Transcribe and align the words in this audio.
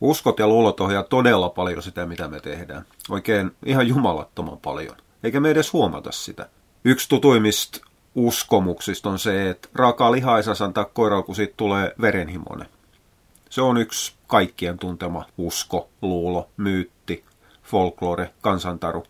Uskot 0.00 0.38
ja 0.38 0.48
luulot 0.48 0.80
ohjaa 0.80 1.02
todella 1.02 1.48
paljon 1.48 1.82
sitä, 1.82 2.06
mitä 2.06 2.28
me 2.28 2.40
tehdään. 2.40 2.84
Oikein 3.10 3.50
ihan 3.66 3.88
jumalattoman 3.88 4.58
paljon. 4.58 4.96
Eikä 5.22 5.40
me 5.40 5.50
edes 5.50 5.72
huomata 5.72 6.12
sitä. 6.12 6.48
Yksi 6.84 7.08
tutuimmista 7.08 7.80
uskomuksista 8.14 9.10
on 9.10 9.18
se, 9.18 9.50
että 9.50 9.68
raakaa 9.74 10.12
lihaa 10.12 10.36
ei 10.36 10.42
saa 10.42 10.54
antaa 10.60 10.84
koiraan, 10.84 11.24
kun 11.24 11.34
siitä 11.34 11.54
tulee 11.56 11.94
verenhimone. 12.00 12.66
Se 13.50 13.62
on 13.62 13.76
yksi 13.76 14.12
kaikkien 14.26 14.78
tuntema 14.78 15.24
usko, 15.38 15.88
luulo, 16.02 16.48
myytti, 16.56 17.24
folklore, 17.62 18.30
kansantaru. 18.40 19.06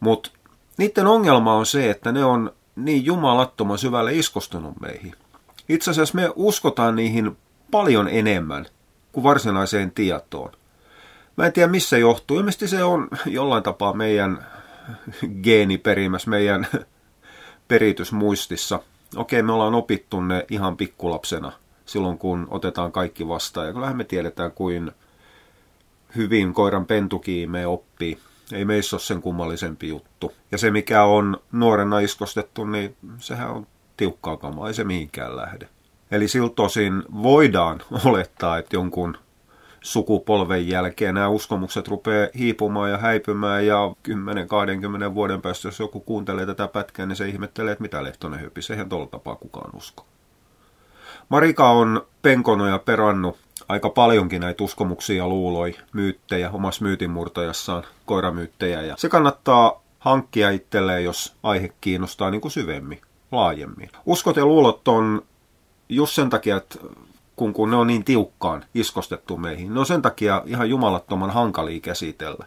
Mutta 0.00 0.30
niiden 0.76 1.06
ongelma 1.06 1.54
on 1.54 1.66
se, 1.66 1.90
että 1.90 2.12
ne 2.12 2.24
on 2.24 2.52
niin 2.76 3.04
jumalattoman 3.04 3.78
syvälle 3.78 4.14
iskostunut 4.14 4.80
meihin. 4.80 5.14
Itse 5.68 5.90
asiassa 5.90 6.14
me 6.14 6.32
uskotaan 6.36 6.96
niihin 6.96 7.36
paljon 7.70 8.08
enemmän 8.08 8.66
kuin 9.12 9.24
varsinaiseen 9.24 9.90
tietoon. 9.90 10.52
Mä 11.36 11.46
en 11.46 11.52
tiedä 11.52 11.68
missä 11.68 11.98
johtuu. 11.98 12.38
Ilmeisesti 12.38 12.68
se 12.68 12.84
on 12.84 13.08
jollain 13.26 13.62
tapaa 13.62 13.92
meidän 13.92 14.46
geeniperimässä, 15.42 16.30
meidän 16.30 16.66
peritysmuistissa. 17.68 18.80
Okei, 19.16 19.42
me 19.42 19.52
ollaan 19.52 19.74
opittu 19.74 20.20
ne 20.20 20.46
ihan 20.50 20.76
pikkulapsena 20.76 21.52
silloin, 21.86 22.18
kun 22.18 22.46
otetaan 22.50 22.92
kaikki 22.92 23.28
vastaan. 23.28 23.66
Ja 23.66 23.72
kyllähän 23.72 23.96
me 23.96 24.04
tiedetään, 24.04 24.52
kuin 24.52 24.92
hyvin 26.16 26.54
koiran 26.54 26.86
pentukiime 26.86 27.66
oppii. 27.66 28.18
Ei 28.52 28.64
meissä 28.64 28.96
ole 28.96 29.02
sen 29.02 29.22
kummallisempi 29.22 29.88
juttu. 29.88 30.32
Ja 30.50 30.58
se, 30.58 30.70
mikä 30.70 31.04
on 31.04 31.40
nuorena 31.52 32.00
iskostettu, 32.00 32.64
niin 32.64 32.96
sehän 33.18 33.50
on 33.50 33.66
tiukkaa 33.96 34.36
kamaa, 34.36 34.68
ei 34.68 34.74
se 34.74 34.84
mihinkään 34.84 35.36
lähde. 35.36 35.68
Eli 36.12 36.28
siltä 36.28 36.62
osin 36.62 37.02
voidaan 37.22 37.80
olettaa, 38.04 38.58
että 38.58 38.76
jonkun 38.76 39.16
sukupolven 39.82 40.68
jälkeen 40.68 41.14
nämä 41.14 41.28
uskomukset 41.28 41.88
rupeaa 41.88 42.28
hiipumaan 42.38 42.90
ja 42.90 42.98
häipymään 42.98 43.66
ja 43.66 43.76
10-20 45.10 45.14
vuoden 45.14 45.42
päästä, 45.42 45.68
jos 45.68 45.80
joku 45.80 46.00
kuuntelee 46.00 46.46
tätä 46.46 46.68
pätkää, 46.68 47.06
niin 47.06 47.16
se 47.16 47.28
ihmettelee, 47.28 47.72
että 47.72 47.82
mitä 47.82 48.04
Lehtonen 48.04 48.40
höpisi. 48.40 48.72
Eihän 48.72 48.88
tuolla 48.88 49.06
tapaa 49.06 49.34
kukaan 49.34 49.76
usko. 49.76 50.04
Marika 51.28 51.70
on 51.70 52.06
penkonut 52.22 52.68
ja 52.68 52.78
perannut 52.78 53.38
aika 53.68 53.90
paljonkin 53.90 54.40
näitä 54.40 54.64
uskomuksia 54.64 55.16
ja 55.16 55.28
luuloi, 55.28 55.74
myyttejä 55.92 56.50
omassa 56.50 56.84
myytinmurtajassaan, 56.84 57.84
koiramyyttejä. 58.06 58.82
Ja 58.82 58.94
se 58.98 59.08
kannattaa 59.08 59.82
hankkia 59.98 60.50
itselleen, 60.50 61.04
jos 61.04 61.34
aihe 61.42 61.72
kiinnostaa 61.80 62.30
niin 62.30 62.40
kuin 62.40 62.52
syvemmin, 62.52 63.00
laajemmin. 63.32 63.90
Uskot 64.06 64.36
ja 64.36 64.46
luulot 64.46 64.88
on 64.88 65.22
just 65.94 66.14
sen 66.14 66.30
takia, 66.30 66.56
että 66.56 66.78
kun, 67.36 67.52
kun 67.52 67.70
ne 67.70 67.76
on 67.76 67.86
niin 67.86 68.04
tiukkaan 68.04 68.64
iskostettu 68.74 69.36
meihin, 69.36 69.74
ne 69.74 69.80
on 69.80 69.86
sen 69.86 70.02
takia 70.02 70.42
ihan 70.46 70.70
jumalattoman 70.70 71.30
hankalia 71.30 71.80
käsitellä. 71.80 72.46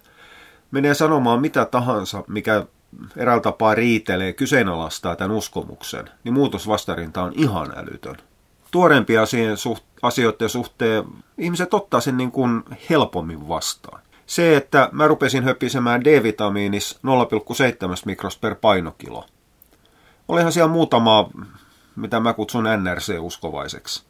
Menee 0.71 0.93
sanomaan 0.93 1.41
mitä 1.41 1.65
tahansa, 1.65 2.23
mikä 2.27 2.65
eräällä 3.17 3.41
tapaa 3.41 3.75
riitelee, 3.75 4.33
kyseenalaistaa 4.33 5.15
tämän 5.15 5.37
uskomuksen, 5.37 6.09
niin 6.23 6.33
muutosvastarinta 6.33 7.23
on 7.23 7.33
ihan 7.35 7.73
älytön. 7.75 8.17
Tuorempia 8.71 9.21
asioiden 10.01 10.49
suhteen 10.49 11.03
ihmiset 11.37 11.73
ottaa 11.73 12.01
sen 12.01 12.17
niin 12.17 12.31
kuin 12.31 12.63
helpommin 12.89 13.47
vastaan. 13.47 14.01
Se, 14.25 14.57
että 14.57 14.89
mä 14.91 15.07
rupesin 15.07 15.43
höpisemään 15.43 16.03
D-vitamiinis 16.03 16.99
0,7 17.03 18.01
mikros 18.05 18.37
per 18.37 18.55
painokilo. 18.55 19.25
Olihan 20.27 20.51
siellä 20.51 20.71
muutama, 20.71 21.29
mitä 21.95 22.19
mä 22.19 22.33
kutsun 22.33 22.63
NRC-uskovaiseksi, 22.63 24.03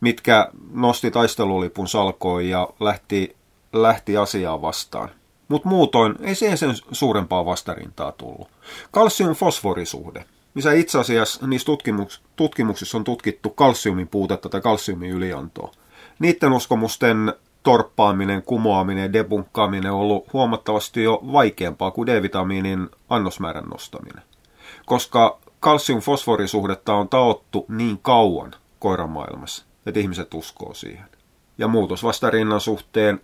mitkä 0.00 0.50
nosti 0.72 1.10
taistelulipun 1.10 1.88
salkoon 1.88 2.48
ja 2.48 2.68
lähti, 2.80 3.36
lähti 3.72 4.16
asiaa 4.16 4.62
vastaan. 4.62 5.08
Mutta 5.48 5.68
muutoin 5.68 6.14
ei 6.20 6.34
siihen 6.34 6.58
sen 6.58 6.74
suurempaa 6.92 7.44
vastarintaa 7.44 8.12
tullut. 8.12 8.48
Kalsium-fosforisuhde, 8.90 10.24
missä 10.54 10.72
itse 10.72 10.98
asiassa 10.98 11.46
niissä 11.46 11.72
tutkimuks- 11.72 12.20
tutkimuksissa 12.36 12.98
on 12.98 13.04
tutkittu 13.04 13.50
kalsiumin 13.50 14.08
puutetta 14.08 14.48
tai 14.48 14.60
kalsiumin 14.60 15.10
yliantoa. 15.10 15.72
Niiden 16.18 16.52
uskomusten 16.52 17.32
torppaaminen, 17.62 18.42
kumoaminen, 18.42 19.12
debunkkaaminen 19.12 19.92
on 19.92 19.98
ollut 19.98 20.32
huomattavasti 20.32 21.02
jo 21.02 21.20
vaikeampaa 21.32 21.90
kuin 21.90 22.06
D-vitamiinin 22.06 22.88
annosmäärän 23.08 23.64
nostaminen. 23.64 24.22
Koska 24.86 25.38
kalsium-fosforisuhdetta 25.62 26.94
on 26.94 27.08
taottu 27.08 27.66
niin 27.68 27.98
kauan 27.98 28.54
koiramaailmassa, 28.78 29.64
että 29.86 30.00
ihmiset 30.00 30.34
uskoo 30.34 30.74
siihen. 30.74 31.08
Ja 31.58 31.68
muutosvastarinnan 31.68 32.60
suhteen 32.60 33.20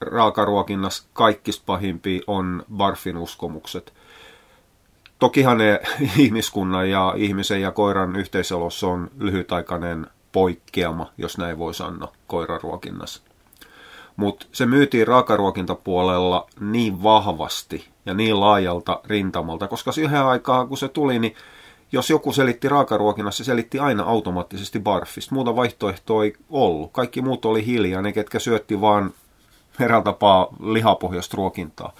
raakaruokinnassa 0.00 1.08
kaikista 1.12 1.62
pahimpia 1.66 2.22
on 2.26 2.64
barfin 2.76 3.16
uskomukset. 3.16 3.94
Tokihan 5.18 5.58
ne 5.58 5.80
ihmiskunnan 6.16 6.90
ja 6.90 7.14
ihmisen 7.16 7.62
ja 7.62 7.70
koiran 7.70 8.16
yhteisolossa 8.16 8.86
on 8.86 9.10
lyhytaikainen 9.18 10.06
poikkeama, 10.32 11.12
jos 11.18 11.38
näin 11.38 11.58
voi 11.58 11.74
sanoa, 11.74 12.12
koiraruokinnassa. 12.26 13.22
Mutta 14.16 14.46
se 14.52 14.66
myytiin 14.66 15.08
raakaruokintapuolella 15.08 16.46
niin 16.60 17.02
vahvasti 17.02 17.88
ja 18.06 18.14
niin 18.14 18.40
laajalta 18.40 19.00
rintamalta, 19.04 19.68
koska 19.68 19.92
siihen 19.92 20.24
aikaan 20.24 20.68
kun 20.68 20.78
se 20.78 20.88
tuli, 20.88 21.18
niin 21.18 21.34
jos 21.92 22.10
joku 22.10 22.32
selitti 22.32 22.68
raakaruokinnassa, 22.68 23.44
se 23.44 23.46
selitti 23.46 23.78
aina 23.78 24.02
automaattisesti 24.02 24.80
barfista. 24.80 25.34
Muuta 25.34 25.56
vaihtoehtoa 25.56 26.24
ei 26.24 26.32
ollut. 26.50 26.92
Kaikki 26.92 27.22
muut 27.22 27.44
oli 27.44 27.66
hiljaa, 27.66 28.02
ne 28.02 28.12
ketkä 28.12 28.38
syötti 28.38 28.80
vaan 28.80 29.14
eräällä 29.80 30.04
tapaa 30.04 30.48
lihapohjasta 30.60 31.36
ruokintaa. 31.36 31.94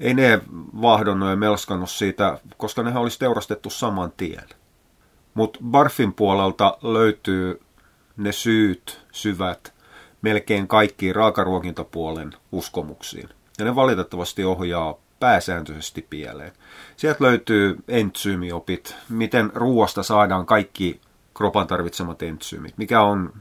Ei 0.00 0.14
ne 0.14 0.40
vahdonnut 0.82 1.28
ja 1.28 1.36
melskannut 1.36 1.90
siitä, 1.90 2.38
koska 2.56 2.82
nehän 2.82 3.02
olisi 3.02 3.18
teurastettu 3.18 3.70
saman 3.70 4.12
tien. 4.16 4.48
Mutta 5.34 5.58
Barfin 5.70 6.12
puolelta 6.12 6.78
löytyy 6.82 7.60
ne 8.16 8.32
syyt, 8.32 9.00
syvät, 9.12 9.74
melkein 10.22 10.68
kaikkiin 10.68 11.14
raakaruokintapuolen 11.14 12.32
uskomuksiin. 12.52 13.28
Ja 13.58 13.64
ne 13.64 13.74
valitettavasti 13.74 14.44
ohjaa 14.44 14.94
pääsääntöisesti 15.24 16.06
pieleen. 16.10 16.52
Sieltä 16.96 17.24
löytyy 17.24 17.76
entsyymiopit, 17.88 18.96
miten 19.08 19.50
ruoasta 19.54 20.02
saadaan 20.02 20.46
kaikki 20.46 21.00
kropan 21.34 21.66
tarvitsemat 21.66 22.22
entsyymit, 22.22 22.78
mikä 22.78 23.00
on 23.00 23.32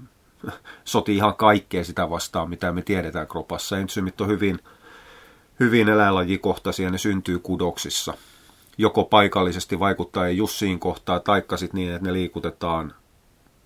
soti 0.84 1.16
ihan 1.16 1.36
kaikkea 1.36 1.84
sitä 1.84 2.10
vastaan, 2.10 2.50
mitä 2.50 2.72
me 2.72 2.82
tiedetään 2.82 3.28
kropassa. 3.28 3.78
Entsyymit 3.78 4.22
on 4.22 4.28
hyvin, 4.28 4.60
hyvin 5.60 5.90
eläinlajikohtaisia, 5.90 6.90
ne 6.90 6.98
syntyy 6.98 7.40
kudoksissa. 7.40 8.14
Joko 8.78 9.04
paikallisesti 9.04 9.80
vaikuttaa 9.80 10.30
jussiin 10.30 10.80
kohtaa, 10.80 11.20
taikka 11.20 11.58
sitten 11.58 11.78
niin, 11.78 11.94
että 11.94 12.08
ne 12.08 12.14
liikutetaan 12.14 12.94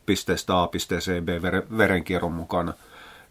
pisteestä 0.05 0.61
A 0.61 0.67
pisteeseen 0.67 1.25
B 1.25 1.29
verenkierron 1.77 2.33
mukana. 2.33 2.73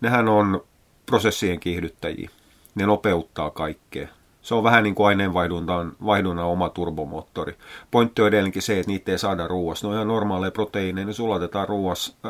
Nehän 0.01 0.29
on 0.29 0.65
prosessien 1.07 1.61
kiihdyttäjiä. 1.61 2.31
Ne 2.75 2.87
nopeuttaa 2.87 3.51
kaikkea. 3.51 4.09
Se 4.47 4.55
on 4.55 4.65
vähän 4.65 4.83
niin 4.83 4.95
kuin 4.95 5.07
aineenvaihdunnan 5.07 5.93
vaihdunnan 6.07 6.45
oma 6.45 6.69
turbomoottori. 6.69 7.57
Pointti 7.91 8.23
on 8.23 8.29
edelleenkin 8.29 8.63
se, 8.63 8.79
että 8.79 8.93
niitä 8.93 9.13
ei 9.13 9.19
saada 9.19 9.49
ruuassa. 9.49 9.87
Ne 9.87 9.89
on 9.89 9.95
ihan 9.95 10.09
normaaleja 10.09 10.51
proteiineja, 10.51 11.07
ne 11.07 11.13
sulatetaan 11.13 11.69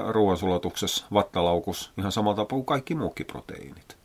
ruoansulatuksessa 0.08 1.06
vattalaukus 1.12 1.92
ihan 1.98 2.12
samalla 2.12 2.36
tapaa 2.36 2.56
kuin 2.56 2.64
kaikki 2.64 2.94
muukin 2.94 3.26
proteiinit. 3.26 3.96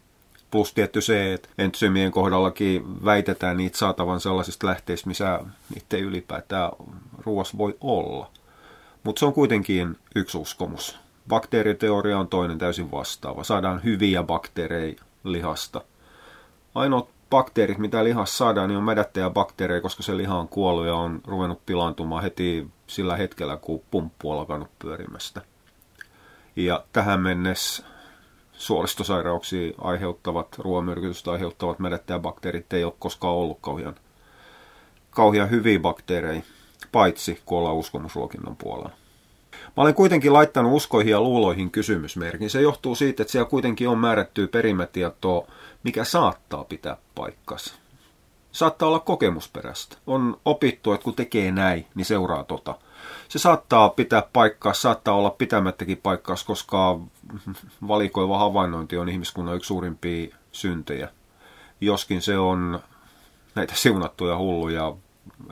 Plus 0.52 0.74
tietty 0.74 1.02
se, 1.02 1.34
että 1.34 1.50
entsyymien 1.58 2.12
kohdallakin 2.12 3.06
väitetään 3.06 3.58
niitä 3.58 3.78
saatavan 3.78 4.20
sellaisista 4.20 4.68
lähteistä, 4.68 5.08
missä 5.08 5.40
niitä 5.74 5.98
ei 5.98 6.04
ylipäätään 6.04 6.72
ruoas 7.18 7.58
voi 7.58 7.78
olla. 7.82 8.30
Mutta 9.04 9.20
se 9.20 9.26
on 9.26 9.34
kuitenkin 9.34 9.98
yksi 10.16 10.38
uskomus. 10.38 11.00
Bakteeriteoria 11.28 12.20
on 12.20 12.28
toinen 12.28 12.58
täysin 12.58 12.92
vastaava. 12.92 13.44
Saadaan 13.44 13.84
hyviä 13.84 14.24
bakteereja 14.24 14.96
lihasta. 15.24 15.82
Ainoat 16.76 17.08
bakteerit, 17.32 17.78
mitä 17.78 18.04
lihassa 18.04 18.38
saadaan, 18.38 18.70
niin 18.70 18.78
on 18.78 18.84
mädättäjäbakteereja, 18.84 19.82
koska 19.82 20.04
se 20.04 20.18
liha 20.18 20.38
on 20.38 20.48
kuollut 20.48 20.86
ja 20.86 20.96
on 20.96 21.22
ruvennut 21.28 21.66
pilaantumaan 21.66 22.24
heti 22.24 22.68
sillä 22.88 23.18
hetkellä, 23.18 23.58
kun 23.58 23.82
pumppu 23.92 24.32
on 24.32 24.40
alkanut 24.40 24.70
pyörimästä. 24.80 25.42
Ja 26.56 26.84
tähän 26.94 27.20
mennessä 27.20 27.84
suolistosairauksia 28.54 29.74
aiheuttavat, 29.82 30.48
ruoamyrkytystä 30.58 31.32
aiheuttavat 31.32 31.80
mädättäjäbakteerit 31.80 32.74
ei 32.74 32.84
ole 32.84 32.94
koskaan 33.00 33.34
ollut 33.34 33.58
kauhean, 33.62 33.96
kauhean 35.12 35.50
hyviä 35.50 35.80
bakteereja, 35.80 36.42
paitsi 36.92 37.42
kun 37.46 37.58
ollaan 37.58 37.76
uskomusruokinnan 37.76 38.56
puolella. 38.56 39.01
Mä 39.78 39.84
olen 39.84 39.96
kuitenkin 39.96 40.34
laittanut 40.34 40.74
uskoihin 40.74 41.12
ja 41.12 41.22
luuloihin 41.22 41.72
kysymysmerkin. 41.72 42.50
Se 42.50 42.62
johtuu 42.62 42.96
siitä, 42.96 43.24
että 43.24 43.32
siellä 43.32 43.50
kuitenkin 43.50 43.90
on 43.90 43.98
määrättyä 43.98 44.48
perimätietoa 44.48 45.48
mikä 45.84 46.04
saattaa 46.04 46.64
pitää 46.64 46.98
paikkansa. 47.16 47.76
Saattaa 48.52 48.88
olla 48.88 49.00
kokemusperäistä. 49.00 49.98
On 50.08 50.38
opittu, 50.46 50.94
että 50.94 51.04
kun 51.04 51.16
tekee 51.16 51.52
näin, 51.52 51.86
niin 51.96 52.06
seuraa 52.06 52.44
tota. 52.44 52.76
Se 53.30 53.40
saattaa 53.40 53.90
pitää 53.90 54.24
paikkaa, 54.34 54.74
saattaa 54.74 55.14
olla 55.14 55.30
pitämättäkin 55.30 55.98
paikkaa, 55.98 56.36
koska 56.46 57.00
valikoiva 57.88 58.38
havainnointi 58.38 58.98
on 58.98 59.10
ihmiskunnan 59.10 59.56
yksi 59.56 59.68
suurimpia 59.68 60.36
syntejä. 60.52 61.10
Joskin 61.82 62.22
se 62.22 62.38
on 62.38 62.80
näitä 63.56 63.74
siunattuja 63.76 64.38
hulluja 64.38 64.96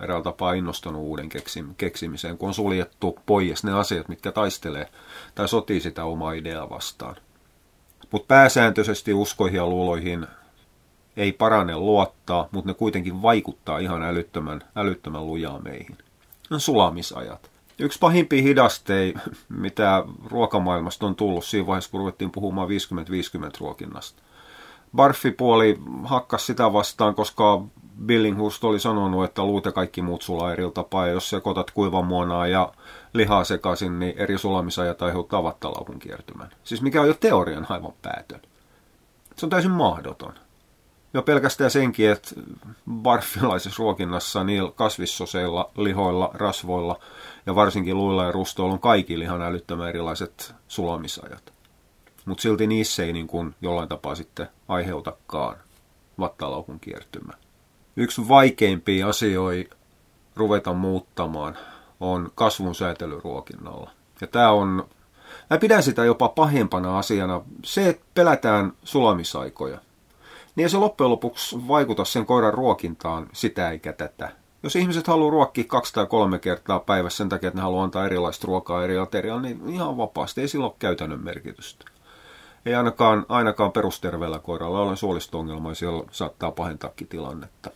eräällä 0.02 0.24
tapaa 0.24 0.54
innostunut 0.54 1.02
uuden 1.02 1.30
keksimiseen, 1.78 2.38
kun 2.38 2.48
on 2.48 2.54
suljettu 2.54 3.20
pois 3.26 3.64
ne 3.64 3.74
asiat, 3.74 4.08
mitkä 4.08 4.32
taistelee 4.32 4.90
tai 5.36 5.48
sotii 5.48 5.80
sitä 5.80 6.06
omaa 6.06 6.34
ideaa 6.34 6.70
vastaan. 6.70 7.16
Mutta 8.12 8.28
pääsääntöisesti 8.28 9.14
uskoihin 9.14 9.58
ja 9.58 9.68
luuloihin 9.68 10.28
ei 11.18 11.32
parane 11.32 11.78
luottaa, 11.78 12.48
mutta 12.52 12.70
ne 12.70 12.74
kuitenkin 12.74 13.22
vaikuttaa 13.22 13.80
ihan 13.80 14.04
älyttömän, 14.04 14.64
älyttömän 14.76 15.28
lujaa 15.28 15.60
meihin. 15.60 15.98
Sulamisajat. 16.58 17.52
Yksi 17.80 18.00
pahimpia 18.00 18.42
hidasteita, 18.42 19.20
mitä 19.50 20.04
ruokamaailmasta 20.26 21.06
on 21.06 21.16
tullut 21.16 21.46
siinä 21.46 21.68
vaiheessa, 21.68 21.92
kun 21.92 22.00
ruvettiin 22.00 22.32
puhumaan 22.32 22.70
50-50 22.70 22.72
ruokinnasta. 23.60 24.24
Barfi-puoli 24.96 25.80
hakkas 26.04 26.46
sitä 26.46 26.74
vastaan, 26.74 27.16
koska 27.16 27.62
Billinghurst 28.06 28.64
oli 28.64 28.80
sanonut, 28.80 29.26
että 29.26 29.44
luut 29.44 29.66
ja 29.66 29.72
kaikki 29.72 30.02
muut 30.02 30.22
sulaa 30.22 30.54
eri 30.54 30.64
tapaa, 30.74 31.08
ja 31.08 31.14
jos 31.14 31.30
sekoitat 31.30 31.72
kuivamuonaa 31.72 32.48
ja 32.48 32.74
lihaa 33.14 33.44
sekaisin, 33.44 34.00
niin 34.00 34.18
eri 34.18 34.38
sulamisajat 34.38 35.02
aiheuttaa 35.02 35.44
vattalauhun 35.44 36.00
kiertymän. 36.00 36.50
Siis 36.64 36.82
mikä 36.82 37.02
on 37.02 37.08
jo 37.08 37.14
teorian 37.14 37.66
aivan 37.70 37.94
päätön. 38.02 38.42
Se 39.36 39.46
on 39.46 39.50
täysin 39.50 39.72
mahdoton. 39.72 40.34
Jo 41.14 41.22
pelkästään 41.22 41.72
senkin, 41.72 42.10
että 42.10 42.30
barfilaisessa 42.92 43.84
ruokinnassa 43.84 44.44
niillä 44.44 44.72
kasvissoseilla, 44.72 45.72
lihoilla, 45.78 46.32
rasvoilla 46.34 47.00
ja 47.46 47.56
varsinkin 47.56 47.98
luilla 47.98 48.26
ja 48.26 48.32
rustoilla 48.32 48.74
on 48.74 48.80
kaikki 48.80 49.20
lihan 49.20 49.42
älyttömän 49.42 49.90
erilaiset 49.90 50.56
sulamisajat. 50.68 51.54
Mutta 52.26 52.42
silti 52.42 52.68
niissä 52.68 53.04
ei 53.04 53.14
niin 53.14 53.28
kuin 53.28 53.56
jollain 53.62 53.90
tapaa 53.90 54.16
sitten 54.16 54.48
aiheutakaan 54.68 55.58
vattalaukun 56.20 56.80
kiertymää. 56.80 57.38
Yksi 58.00 58.28
vaikeimpia 58.28 59.08
asioita 59.08 59.76
ruveta 60.36 60.74
muuttamaan 60.74 61.58
on 62.00 62.32
kasvun 62.36 62.76
säätely 62.76 63.20
ruokinnalla. 63.24 63.92
Ja 64.22 64.28
tämä 64.28 64.52
on, 64.52 64.88
mä 65.50 65.58
pidän 65.58 65.84
sitä 65.84 66.06
jopa 66.06 66.30
pahempana 66.30 67.00
asiana. 67.00 67.42
Se, 67.66 67.90
että 67.90 68.06
pelätään 68.14 68.74
sulamisaikoja, 68.84 69.78
niin 70.56 70.64
ei 70.64 70.70
se 70.70 70.78
loppujen 70.78 71.12
lopuksi 71.12 71.68
vaikuta 71.68 72.06
sen 72.06 72.26
koiran 72.26 72.54
ruokintaan 72.54 73.28
sitä 73.34 73.70
eikä 73.70 73.94
tätä. 73.94 74.32
Jos 74.64 74.76
ihmiset 74.76 75.08
haluaa 75.08 75.32
ruokkia 75.32 75.64
kaksi 75.68 75.94
tai 75.94 76.06
kolme 76.06 76.40
kertaa 76.40 76.80
päivässä 76.80 77.18
sen 77.18 77.30
takia, 77.30 77.48
että 77.48 77.58
ne 77.58 77.64
haluaa 77.64 77.84
antaa 77.84 78.06
erilaista 78.06 78.48
ruokaa 78.48 78.84
eri 78.84 78.98
aterialla, 78.98 79.42
niin 79.42 79.70
ihan 79.70 79.98
vapaasti. 79.98 80.42
Ei 80.42 80.48
sillä 80.48 80.66
ole 80.66 80.74
käytännön 80.80 81.24
merkitystä. 81.24 81.86
Ei 82.66 82.76
ainakaan, 82.76 83.26
ainakaan 83.30 83.72
perusterveellä 83.72 84.40
koiralla 84.40 84.82
ole 84.82 84.96
suolisto-ongelma, 84.96 85.74
siellä 85.74 86.04
saattaa 86.12 86.52
pahentaakin 86.52 87.08
tilannetta. 87.08 87.72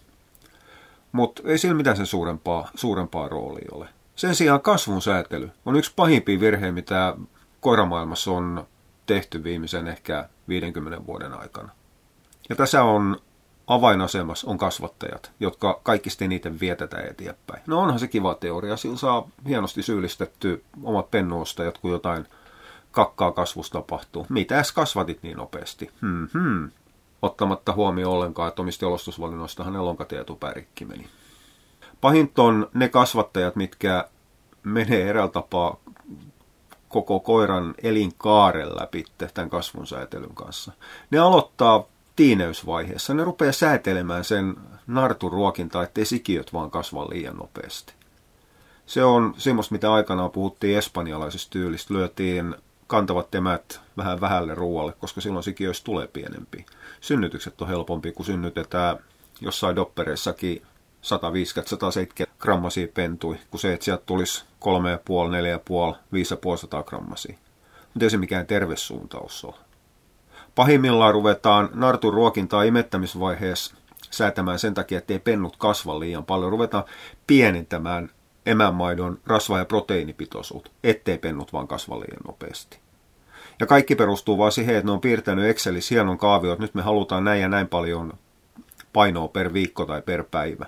Mutta 1.14 1.42
ei 1.46 1.58
sillä 1.58 1.76
mitään 1.76 1.98
sen 1.98 2.06
suurempaa, 2.06 2.70
suurempaa 2.76 3.30
roolia 3.30 3.70
ole. 3.72 3.90
Sen 4.16 4.36
sijaan 4.36 4.62
kasvun 4.62 5.02
säätely 5.02 5.52
on 5.66 5.76
yksi 5.76 5.94
pahimpia 5.96 6.40
virheitä, 6.40 6.72
mitä 6.72 7.16
koiramaailmassa 7.62 8.32
on 8.32 8.68
tehty 9.06 9.44
viimeisen 9.44 9.88
ehkä 9.88 10.30
50 10.48 11.06
vuoden 11.06 11.34
aikana. 11.34 11.70
Ja 12.50 12.56
tässä 12.56 12.84
on 12.84 13.22
avainasemassa 13.68 14.50
on 14.50 14.58
kasvattajat, 14.58 15.32
jotka 15.40 15.80
kaikista 15.84 16.26
eniten 16.26 16.60
vietetään 16.60 17.06
eteenpäin. 17.06 17.64
No 17.68 17.82
onhan 17.82 18.00
se 18.00 18.08
kiva 18.08 18.36
teoria, 18.36 18.78
sillä 18.78 18.98
saa 18.98 19.28
hienosti 19.48 19.84
syyllistetty 19.84 20.64
omat 20.84 21.12
pennuostajat, 21.12 21.78
kun 21.78 21.92
jotain 21.92 22.26
kakkaa 22.92 23.32
kasvusta 23.32 23.74
tapahtuu. 23.74 24.26
Mitäs 24.30 24.72
kasvatit 24.72 25.24
niin 25.24 25.38
nopeasti? 25.38 25.90
Hmm, 26.02 26.28
hmm. 26.34 26.72
Ottamatta 27.24 27.74
huomioon 27.74 28.14
ollenkaan, 28.14 28.50
että 28.50 28.62
omista 28.62 28.86
jalostusvalinnoista 28.86 29.64
hänellä 29.64 29.86
lonkatietupäärikki 29.86 30.86
meni. 30.86 31.08
Pahinta 32.02 32.44
on 32.44 32.70
ne 32.74 32.90
kasvattajat, 32.90 33.56
mitkä 33.56 34.08
menee 34.64 35.10
eräällä 35.10 35.32
tapaa 35.32 35.78
koko 36.90 37.20
koiran 37.20 37.76
elinkaaren 37.84 38.70
läpi 38.70 39.06
tämän 39.34 39.50
kasvun 39.50 39.88
säätelyn 39.88 40.36
kanssa. 40.36 40.72
Ne 41.12 41.20
aloittaa 41.20 41.84
tiineysvaiheessa. 42.16 43.14
Ne 43.14 43.24
rupeaa 43.24 43.52
säätelemään 43.52 44.24
sen 44.24 44.56
narturuokintaa, 44.88 45.84
ettei 45.84 46.06
sikiöt 46.06 46.54
vaan 46.54 46.72
kasva 46.72 47.10
liian 47.10 47.36
nopeasti. 47.36 47.94
Se 48.86 49.04
on 49.04 49.34
semmoista, 49.38 49.76
mitä 49.76 49.94
aikanaan 49.94 50.32
puhuttiin 50.32 50.78
espanjalaisesta 50.78 51.52
tyylistä. 51.52 51.94
Lyötiin 51.94 52.56
kantavat 52.88 53.32
temät 53.32 53.82
vähän 53.98 54.22
vähälle 54.22 54.56
ruoalle, 54.56 54.94
koska 54.94 55.22
silloin 55.22 55.44
sikiöistä 55.44 55.86
tulee 55.86 56.08
pienempi. 56.08 56.66
Synnytykset 57.02 57.62
on 57.62 57.68
helpompi, 57.68 58.12
kun 58.12 58.26
synnytetään 58.26 58.98
jossain 59.42 59.76
doppereissakin 59.76 60.62
150-170 62.26 62.30
grammasia 62.40 62.88
pentui, 62.94 63.38
kun 63.52 63.60
se, 63.60 63.74
että 63.74 63.86
sieltä 63.86 64.04
tulisi 64.06 64.44
3,5, 64.44 65.94
4,5, 65.94 65.98
5,5 66.78 66.84
grammasia. 66.84 67.38
Mutta 67.94 68.06
ei 68.06 68.10
se 68.10 68.18
mikään 68.18 68.48
tervesuuntaus 68.48 69.46
ole. 69.46 69.56
Pahimmillaan 70.56 71.14
ruvetaan 71.14 71.70
nartun 71.74 72.14
ruokintaa 72.14 72.64
imettämisvaiheessa 72.64 73.76
säätämään 74.12 74.60
sen 74.60 74.74
takia, 74.74 74.98
ettei 74.98 75.20
pennut 75.20 75.58
kasva 75.58 76.00
liian 76.00 76.26
paljon. 76.26 76.52
Ruvetaan 76.52 76.84
pienentämään 77.28 78.10
emänmaidon 78.46 79.20
rasva- 79.28 79.58
ja 79.58 79.66
proteiinipitoisuutta, 79.66 80.72
ettei 80.84 81.18
pennut 81.18 81.54
vaan 81.54 81.68
kasva 81.68 82.00
liian 82.00 82.22
nopeasti. 82.28 82.80
Ja 83.60 83.66
kaikki 83.66 83.96
perustuu 83.96 84.38
vaan 84.38 84.52
siihen, 84.52 84.76
että 84.76 84.86
ne 84.86 84.92
on 84.92 85.02
piirtänyt 85.02 85.46
Excelissä 85.46 85.96
hienon 85.96 86.18
kaavio, 86.18 86.54
että 86.54 86.64
nyt 86.64 86.76
me 86.76 86.82
halutaan 86.82 87.24
näin 87.24 87.42
ja 87.42 87.50
näin 87.50 87.68
paljon 87.68 88.14
painoa 88.94 89.28
per 89.28 89.54
viikko 89.54 89.86
tai 89.86 90.02
per 90.02 90.24
päivä. 90.24 90.66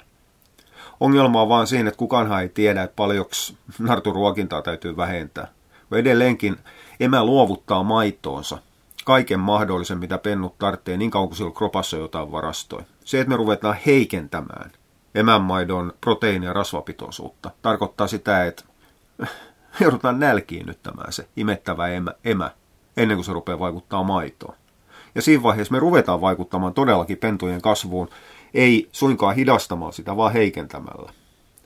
Ongelma 0.99 1.41
on 1.41 1.49
vaan 1.49 1.67
siinä, 1.67 1.89
että 1.89 1.97
kukaanhan 1.97 2.41
ei 2.41 2.49
tiedä, 2.49 2.83
että 2.83 2.95
paljonko 2.95 3.31
narturuokintaa 3.79 4.61
täytyy 4.61 4.97
vähentää. 4.97 5.47
Edelleenkin 5.91 6.57
emä 6.99 7.25
luovuttaa 7.25 7.83
maitoonsa 7.83 8.57
kaiken 9.05 9.39
mahdollisen, 9.39 9.97
mitä 9.97 10.17
pennut 10.17 10.57
tarvitsee, 10.57 10.97
niin 10.97 11.11
kauan 11.11 11.27
kuin 11.27 11.37
sillä 11.37 11.51
kropassa 11.51 11.97
jotain 11.97 12.31
varastoja. 12.31 12.85
Se, 13.05 13.19
että 13.19 13.29
me 13.29 13.37
ruvetaan 13.37 13.77
heikentämään 13.85 14.71
emänmaidon 15.15 15.93
proteiini- 16.01 16.45
ja 16.45 16.53
rasvapitoisuutta, 16.53 17.51
tarkoittaa 17.61 18.07
sitä, 18.07 18.45
että 18.45 18.63
joudutaan 19.81 20.19
nälkiinnyttämään 20.19 21.13
se 21.13 21.27
imettävä 21.35 21.87
emä, 21.87 22.11
emä 22.25 22.51
ennen 22.97 23.17
kuin 23.17 23.25
se 23.25 23.33
rupeaa 23.33 23.59
vaikuttaa 23.59 24.03
maitoon. 24.03 24.55
Ja 25.15 25.21
siinä 25.21 25.43
vaiheessa 25.43 25.71
me 25.71 25.79
ruvetaan 25.79 26.21
vaikuttamaan 26.21 26.73
todellakin 26.73 27.17
pentujen 27.17 27.61
kasvuun, 27.61 28.09
ei 28.53 28.89
suinkaan 28.91 29.35
hidastamaan 29.35 29.93
sitä, 29.93 30.17
vaan 30.17 30.33
heikentämällä. 30.33 31.13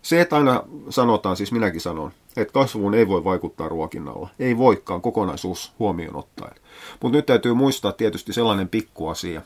Se, 0.01 0.21
että 0.21 0.35
aina 0.35 0.63
sanotaan, 0.89 1.37
siis 1.37 1.51
minäkin 1.51 1.81
sanon, 1.81 2.11
että 2.37 2.53
kasvuun 2.53 2.93
ei 2.93 3.07
voi 3.07 3.23
vaikuttaa 3.23 3.69
ruokinnalla. 3.69 4.29
Ei 4.39 4.57
voikaan 4.57 5.01
kokonaisuus 5.01 5.73
huomioon 5.79 6.15
ottaen. 6.15 6.55
Mutta 7.01 7.17
nyt 7.17 7.25
täytyy 7.25 7.53
muistaa 7.53 7.91
tietysti 7.91 8.33
sellainen 8.33 8.69
pikkuasia, 8.69 9.41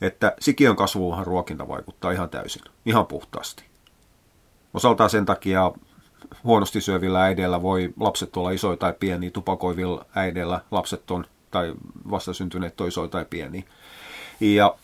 että 0.00 0.32
sikiön 0.40 0.76
kasvuunhan 0.76 1.26
ruokinta 1.26 1.68
vaikuttaa 1.68 2.10
ihan 2.10 2.30
täysin, 2.30 2.62
ihan 2.86 3.06
puhtaasti. 3.06 3.64
Osaltaan 4.74 5.10
sen 5.10 5.26
takia 5.26 5.72
huonosti 6.44 6.80
syövillä 6.80 7.22
äideillä 7.22 7.62
voi 7.62 7.94
lapset 8.00 8.36
olla 8.36 8.50
isoja 8.50 8.76
tai 8.76 8.94
pieniä, 9.00 9.30
tupakoivilla 9.30 10.06
äideillä 10.14 10.60
lapset 10.70 11.10
on, 11.10 11.24
tai 11.50 11.74
vastasyntyneet 12.10 12.80
on 12.80 12.88
isoja 12.88 13.08
tai 13.08 13.24
pieniä. 13.30 13.62
Ja 14.40 14.76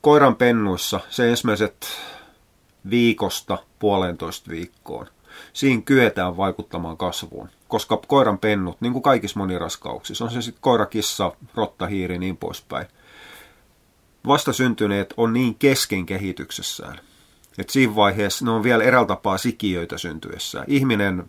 koiran 0.00 0.36
pennuissa 0.36 1.00
se 1.10 1.30
ensimmäiset 1.30 1.86
viikosta 2.90 3.58
puolentoista 3.78 4.50
viikkoon. 4.50 5.06
Siinä 5.52 5.82
kyetään 5.82 6.36
vaikuttamaan 6.36 6.96
kasvuun, 6.96 7.48
koska 7.68 7.96
koiran 8.06 8.38
pennut, 8.38 8.80
niin 8.80 8.92
kuin 8.92 9.02
kaikissa 9.02 9.38
moniraskauksissa, 9.38 10.24
on 10.24 10.30
se 10.30 10.42
sitten 10.42 10.62
koira, 10.62 10.86
kissa, 10.86 11.32
rotta, 11.54 11.86
hiiri, 11.86 12.18
niin 12.18 12.36
poispäin. 12.36 12.86
Vastasyntyneet 14.26 15.14
on 15.16 15.32
niin 15.32 15.54
kesken 15.54 16.06
kehityksessään, 16.06 17.00
että 17.58 17.72
siinä 17.72 17.94
vaiheessa 17.94 18.44
ne 18.44 18.50
on 18.50 18.62
vielä 18.62 18.84
eräällä 18.84 19.08
tapaa 19.08 19.38
sikiöitä 19.38 19.98
syntyessään. 19.98 20.64
Ihminen 20.68 21.26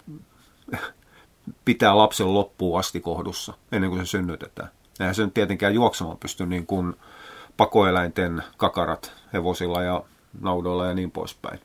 pitää 1.66 1.98
lapsen 1.98 2.34
loppuun 2.34 2.80
asti 2.80 3.02
kohdussa 3.02 3.54
ennen 3.72 3.90
kuin 3.90 4.06
se 4.06 4.10
synnytetään. 4.10 4.70
Eihän 5.00 5.16
se 5.16 5.26
nyt 5.26 5.34
tietenkään 5.34 5.74
juoksemaan 5.74 6.18
pysty 6.18 6.46
niin 6.46 6.66
kuin 6.66 6.94
pakoeläinten 7.58 8.44
kakarat 8.58 9.14
hevosilla 9.34 9.84
ja 9.84 10.04
naudoilla 10.42 10.86
ja 10.86 10.94
niin 10.94 11.12
poispäin. 11.12 11.60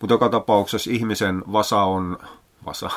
Mutta 0.00 0.14
joka 0.14 0.28
tapauksessa 0.28 0.90
ihmisen 0.90 1.42
vasa 1.52 1.82
on, 1.82 2.18
vasa, 2.66 2.90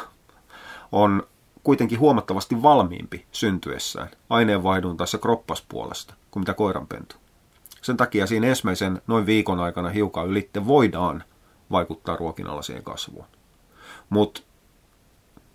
on 0.91 1.24
kuitenkin 1.63 2.00
huomattavasti 2.00 2.62
valmiimpi 2.62 3.25
syntyessään 3.31 4.10
aineenvaihduntaessa 4.29 5.17
kroppaspuolesta 5.17 6.13
kuin 6.31 6.41
mitä 6.41 6.53
koiranpentu. 6.53 7.15
Sen 7.81 7.97
takia 7.97 8.27
siinä 8.27 8.47
ensimmäisen 8.47 9.01
noin 9.07 9.25
viikon 9.25 9.59
aikana 9.59 9.89
hiukan 9.89 10.27
ylitte 10.27 10.67
voidaan 10.67 11.23
vaikuttaa 11.71 12.15
ruokinnalla 12.15 12.61
siihen 12.61 12.83
kasvuun. 12.83 13.25
Mutta 14.09 14.41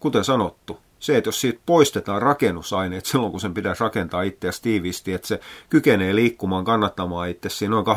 kuten 0.01 0.25
sanottu, 0.25 0.79
se, 0.99 1.17
että 1.17 1.29
jos 1.29 1.41
siitä 1.41 1.61
poistetaan 1.67 2.23
rakennusaineet 2.23 3.07
silloin, 3.07 3.31
kun 3.31 3.41
sen 3.41 3.55
pitäisi 3.55 3.85
rakentaa 3.85 4.23
itseäsi 4.23 4.63
tiiviisti, 4.63 5.13
että 5.13 5.29
se 5.29 5.41
kykenee 5.69 6.15
liikkumaan, 6.15 6.65
kannattamaan 6.65 7.29
itse 7.29 7.49
siinä 7.49 7.71
noin 7.71 7.87
12-14 7.87 7.91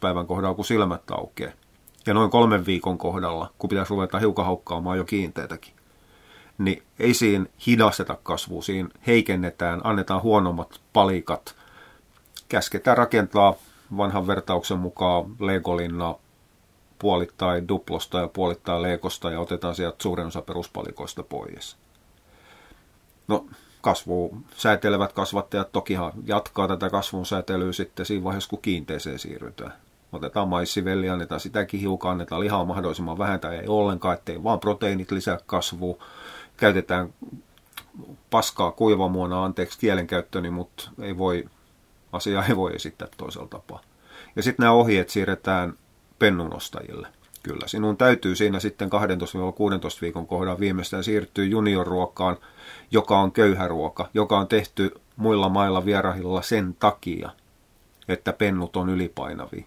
päivän 0.00 0.26
kohdalla, 0.26 0.54
kun 0.54 0.64
silmät 0.64 1.10
aukeaa. 1.10 1.52
Ja 2.06 2.14
noin 2.14 2.30
kolmen 2.30 2.66
viikon 2.66 2.98
kohdalla, 2.98 3.50
kun 3.58 3.70
pitäisi 3.70 3.90
ruveta 3.90 4.18
hiukan 4.18 4.44
haukkaamaan 4.44 4.98
jo 4.98 5.04
kiinteitäkin. 5.04 5.72
Niin 6.58 6.82
ei 6.98 7.14
siinä 7.14 7.46
hidasteta 7.66 8.18
kasvua, 8.22 8.62
siinä 8.62 8.88
heikennetään, 9.06 9.80
annetaan 9.84 10.22
huonommat 10.22 10.80
palikat, 10.92 11.54
käsketään 12.48 12.96
rakentaa 12.96 13.54
vanhan 13.96 14.26
vertauksen 14.26 14.78
mukaan 14.78 15.24
Legolinna 15.40 16.14
puolittain 16.98 17.68
duplosta 17.68 18.18
ja 18.18 18.28
puolittain 18.28 18.82
leikosta 18.82 19.30
ja 19.30 19.40
otetaan 19.40 19.74
sieltä 19.74 20.02
suurin 20.02 20.26
osa 20.26 20.42
peruspalikoista 20.42 21.22
pois. 21.22 21.76
No, 23.28 23.46
kasvu 23.80 24.36
säätelevät 24.56 25.12
kasvattajat 25.12 25.72
tokihan 25.72 26.12
jatkaa 26.24 26.68
tätä 26.68 26.90
kasvun 26.90 27.26
säätelyä 27.26 27.72
sitten 27.72 28.06
siinä 28.06 28.24
vaiheessa, 28.24 28.50
kun 28.50 28.62
kiinteeseen 28.62 29.18
siirrytään. 29.18 29.72
Otetaan 30.12 30.48
maissivelli, 30.48 31.10
annetaan 31.10 31.40
sitäkin 31.40 31.80
hiukan, 31.80 32.10
annetaan 32.10 32.40
lihaa 32.40 32.64
mahdollisimman 32.64 33.18
vähän 33.18 33.40
tai 33.40 33.56
ei 33.56 33.68
ollenkaan, 33.68 34.14
ettei 34.14 34.44
vaan 34.44 34.60
proteiinit 34.60 35.10
lisää 35.10 35.38
kasvua. 35.46 36.04
Käytetään 36.56 37.14
paskaa 38.30 38.72
kuivamuona, 38.72 39.44
anteeksi 39.44 39.78
kielenkäyttöni, 39.78 40.50
mutta 40.50 40.90
ei 41.02 41.18
voi, 41.18 41.44
asiaa 42.12 42.44
ei 42.44 42.56
voi 42.56 42.74
esittää 42.74 43.08
toisella 43.16 43.48
tapaa. 43.48 43.80
Ja 44.36 44.42
sitten 44.42 44.64
nämä 44.64 44.72
ohjeet 44.72 45.08
siirretään 45.08 45.74
pennunostajille. 46.18 47.08
Kyllä, 47.42 47.66
sinun 47.66 47.96
täytyy 47.96 48.36
siinä 48.36 48.60
sitten 48.60 48.88
12-16 48.88 48.90
viikon 50.00 50.26
kohdalla 50.26 50.60
viimeistään 50.60 51.04
siirtyä 51.04 51.44
juniorruokaan, 51.44 52.36
joka 52.90 53.18
on 53.18 53.32
köyhäruoka, 53.32 54.08
joka 54.14 54.38
on 54.38 54.48
tehty 54.48 54.94
muilla 55.16 55.48
mailla 55.48 55.84
vierahilla 55.84 56.42
sen 56.42 56.76
takia, 56.78 57.30
että 58.08 58.32
pennut 58.32 58.76
on 58.76 58.88
ylipainavia. 58.88 59.64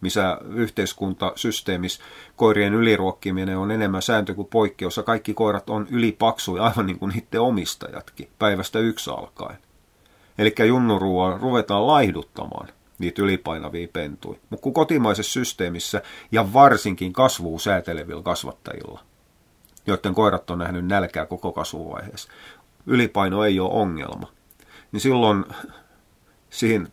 Missä 0.00 0.38
yhteiskuntasysteemissä 0.50 2.02
koirien 2.36 2.74
yliruokkiminen 2.74 3.58
on 3.58 3.70
enemmän 3.70 4.02
sääntö 4.02 4.34
kuin 4.34 4.48
poikkeus, 4.48 4.96
ja 4.96 5.02
kaikki 5.02 5.34
koirat 5.34 5.70
on 5.70 5.86
ylipaksuja, 5.90 6.64
aivan 6.64 6.86
niin 6.86 6.98
kuin 6.98 7.12
niiden 7.14 7.40
omistajatkin, 7.40 8.28
päivästä 8.38 8.78
yksi 8.78 9.10
alkaen. 9.10 9.58
Eli 10.38 10.54
junnuruoa 10.68 11.38
ruvetaan 11.38 11.86
laihduttamaan 11.86 12.68
niitä 12.98 13.22
ylipainavia 13.22 13.88
pentuja. 13.92 14.38
Mutta 14.50 14.62
kun 14.62 14.74
kotimaisessa 14.74 15.32
systeemissä 15.32 16.02
ja 16.32 16.52
varsinkin 16.52 17.12
kasvua 17.12 17.58
säätelevillä 17.58 18.22
kasvattajilla, 18.22 19.00
joiden 19.86 20.14
koirat 20.14 20.50
on 20.50 20.58
nähnyt 20.58 20.86
nälkää 20.86 21.26
koko 21.26 21.52
kasvuvaiheessa, 21.52 22.28
ylipaino 22.86 23.44
ei 23.44 23.60
ole 23.60 23.72
ongelma, 23.72 24.32
niin 24.92 25.00
silloin 25.00 25.44
siihen 26.50 26.88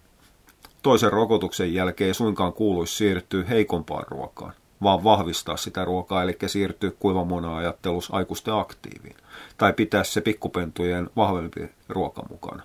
toisen 0.82 1.12
rokotuksen 1.12 1.74
jälkeen 1.74 2.08
ei 2.08 2.14
suinkaan 2.14 2.54
kuuluisi 2.54 2.96
siirtyä 2.96 3.46
heikompaan 3.46 4.06
ruokaan, 4.08 4.54
vaan 4.84 5.04
vahvistaa 5.04 5.58
sitä 5.58 5.86
ruokaa, 5.86 6.24
eli 6.24 6.38
siirtyä 6.48 6.92
kuivamuona-ajattelus 7.00 8.14
aikuisten 8.14 8.54
aktiiviin, 8.54 9.16
tai 9.58 9.74
pitää 9.74 10.04
se 10.04 10.22
pikkupentujen 10.22 11.10
vahvempi 11.16 11.70
ruoka 11.90 12.24
mukana. 12.30 12.64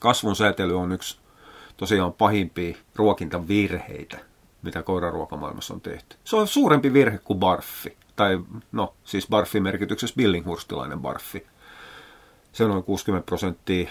Kasvun 0.00 0.36
säätely 0.36 0.78
on 0.78 0.92
yksi 0.92 1.18
tosiaan 1.76 2.12
pahimpia 2.12 2.76
ruokintavirheitä, 2.94 4.18
mitä 4.62 4.82
koiraruokamaailmassa 4.82 5.74
on 5.74 5.80
tehty. 5.80 6.16
Se 6.24 6.36
on 6.36 6.48
suurempi 6.48 6.92
virhe 6.92 7.18
kuin 7.18 7.38
barfi. 7.38 7.96
Tai 8.16 8.40
no, 8.72 8.94
siis 9.04 9.28
barfi 9.28 9.60
merkityksessä 9.60 10.16
billinghurstilainen 10.16 11.00
barfi. 11.00 11.46
Se 12.52 12.64
on 12.64 12.70
noin 12.70 12.84
60 12.84 13.26
prosenttia 13.26 13.88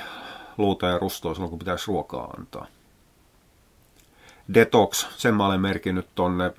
luuta 0.58 0.88
ja 0.88 0.98
rustoa 0.98 1.34
silloin, 1.34 1.50
kun 1.50 1.60
pitäisi 1.60 1.88
ruokaa 1.88 2.34
antaa. 2.38 2.68
Detox, 4.54 5.08
sen 5.18 5.36
mä 5.36 5.46
olen 5.46 5.62
merkinnyt 5.62 6.08
tonne. 6.16 6.54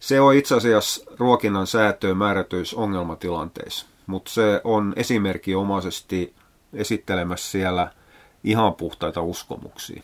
Se 0.00 0.20
on 0.20 0.34
itse 0.34 0.54
asiassa 0.54 1.10
ruokinnan 1.18 1.66
säätöön 1.66 2.16
määrätyissä 2.16 2.76
ongelmatilanteissa, 2.76 3.86
mutta 4.06 4.30
se 4.30 4.60
on 4.64 4.92
esimerkinomaisesti 4.96 6.34
esittelemässä 6.72 7.50
siellä 7.50 7.92
ihan 8.44 8.74
puhtaita 8.74 9.22
uskomuksia 9.22 10.02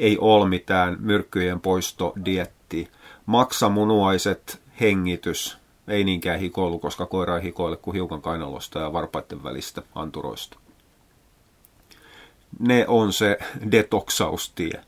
ei 0.00 0.18
ole 0.18 0.48
mitään 0.48 0.96
myrkkyjen 1.00 1.60
poistodietti. 1.60 2.88
Maksa 3.26 3.68
munuaiset 3.68 4.62
hengitys, 4.80 5.58
ei 5.88 6.04
niinkään 6.04 6.40
hikoilu, 6.40 6.78
koska 6.78 7.06
koira 7.06 7.36
ei 7.36 7.42
hikoile 7.42 7.76
kuin 7.76 7.94
hiukan 7.94 8.22
kainalosta 8.22 8.78
ja 8.78 8.92
varpaiden 8.92 9.44
välistä 9.44 9.82
anturoista. 9.94 10.58
Ne 12.58 12.84
on 12.88 13.12
se 13.12 13.38
detoxaustie. 13.72 14.80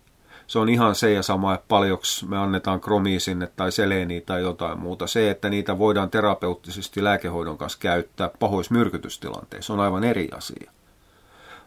Se 0.47 0.59
on 0.59 0.69
ihan 0.69 0.95
se 0.95 1.13
ja 1.13 1.23
sama, 1.23 1.55
että 1.55 1.67
paljonko 1.69 2.05
me 2.29 2.39
annetaan 2.39 2.81
kromia 2.81 3.21
sinne 3.21 3.47
tai 3.47 3.73
seleniä 3.73 4.21
tai 4.21 4.41
jotain 4.41 4.79
muuta. 4.79 5.07
Se, 5.07 5.31
että 5.31 5.49
niitä 5.49 5.79
voidaan 5.79 6.11
terapeuttisesti 6.11 7.05
lääkehoidon 7.05 7.59
kanssa 7.59 7.79
käyttää 7.79 8.31
pahoissa 8.39 8.75
myrkytystilanteissa, 8.75 9.73
on 9.73 9.81
aivan 9.81 10.05
eri 10.05 10.29
asia 10.37 10.71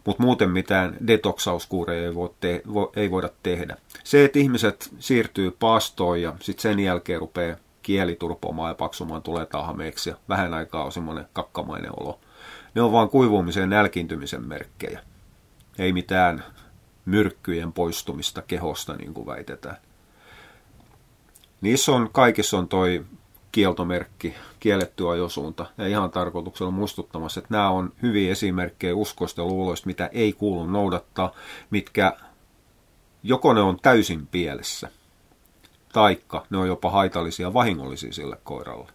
mutta 0.05 0.23
muuten 0.23 0.49
mitään 0.49 0.97
detoxauskuureja 1.07 2.07
ei, 2.07 2.15
voi 2.15 2.29
te, 2.39 2.61
vo, 2.73 2.91
ei 2.95 3.11
voida 3.11 3.29
tehdä. 3.43 3.77
Se, 4.03 4.25
että 4.25 4.39
ihmiset 4.39 4.89
siirtyy 4.99 5.51
paastoon 5.51 6.21
ja 6.21 6.33
sitten 6.39 6.61
sen 6.61 6.79
jälkeen 6.79 7.19
rupeaa 7.19 7.57
kieli 7.81 8.15
turpoamaan 8.15 8.71
ja 8.71 8.75
paksumaan, 8.75 9.21
tulee 9.21 9.45
tahameeksi 9.45 10.09
ja 10.09 10.15
vähän 10.29 10.53
aikaa 10.53 10.83
on 10.83 10.91
semmoinen 10.91 11.25
kakkamainen 11.33 11.91
olo. 11.99 12.19
Ne 12.75 12.81
on 12.81 12.91
vaan 12.91 13.09
kuivumisen 13.09 13.61
ja 13.61 13.67
nälkintymisen 13.67 14.47
merkkejä. 14.47 14.99
Ei 15.79 15.93
mitään 15.93 16.43
myrkkyjen 17.05 17.73
poistumista 17.73 18.41
kehosta, 18.41 18.95
niin 18.95 19.13
kuin 19.13 19.27
väitetään. 19.27 19.77
Niissä 21.61 21.91
on, 21.91 22.09
kaikissa 22.11 22.57
on 22.57 22.67
toi 22.67 23.05
kieltomerkki, 23.55 24.35
kielletty 24.59 25.09
ajosuunta. 25.09 25.65
Ja 25.77 25.87
ihan 25.87 26.11
tarkoituksella 26.11 26.71
muistuttamassa, 26.71 27.39
että 27.39 27.53
nämä 27.53 27.69
on 27.69 27.93
hyviä 28.01 28.31
esimerkkejä 28.31 28.95
uskoista 28.95 29.41
ja 29.41 29.45
luuloista, 29.45 29.87
mitä 29.87 30.09
ei 30.13 30.33
kuulu 30.33 30.65
noudattaa, 30.65 31.31
mitkä 31.69 32.17
joko 33.23 33.53
ne 33.53 33.61
on 33.61 33.79
täysin 33.81 34.27
pielessä, 34.27 34.89
taikka 35.93 36.45
ne 36.49 36.57
on 36.57 36.67
jopa 36.67 36.89
haitallisia 36.89 37.47
ja 37.47 37.53
vahingollisia 37.53 38.13
sille 38.13 38.37
koiralle. 38.43 38.91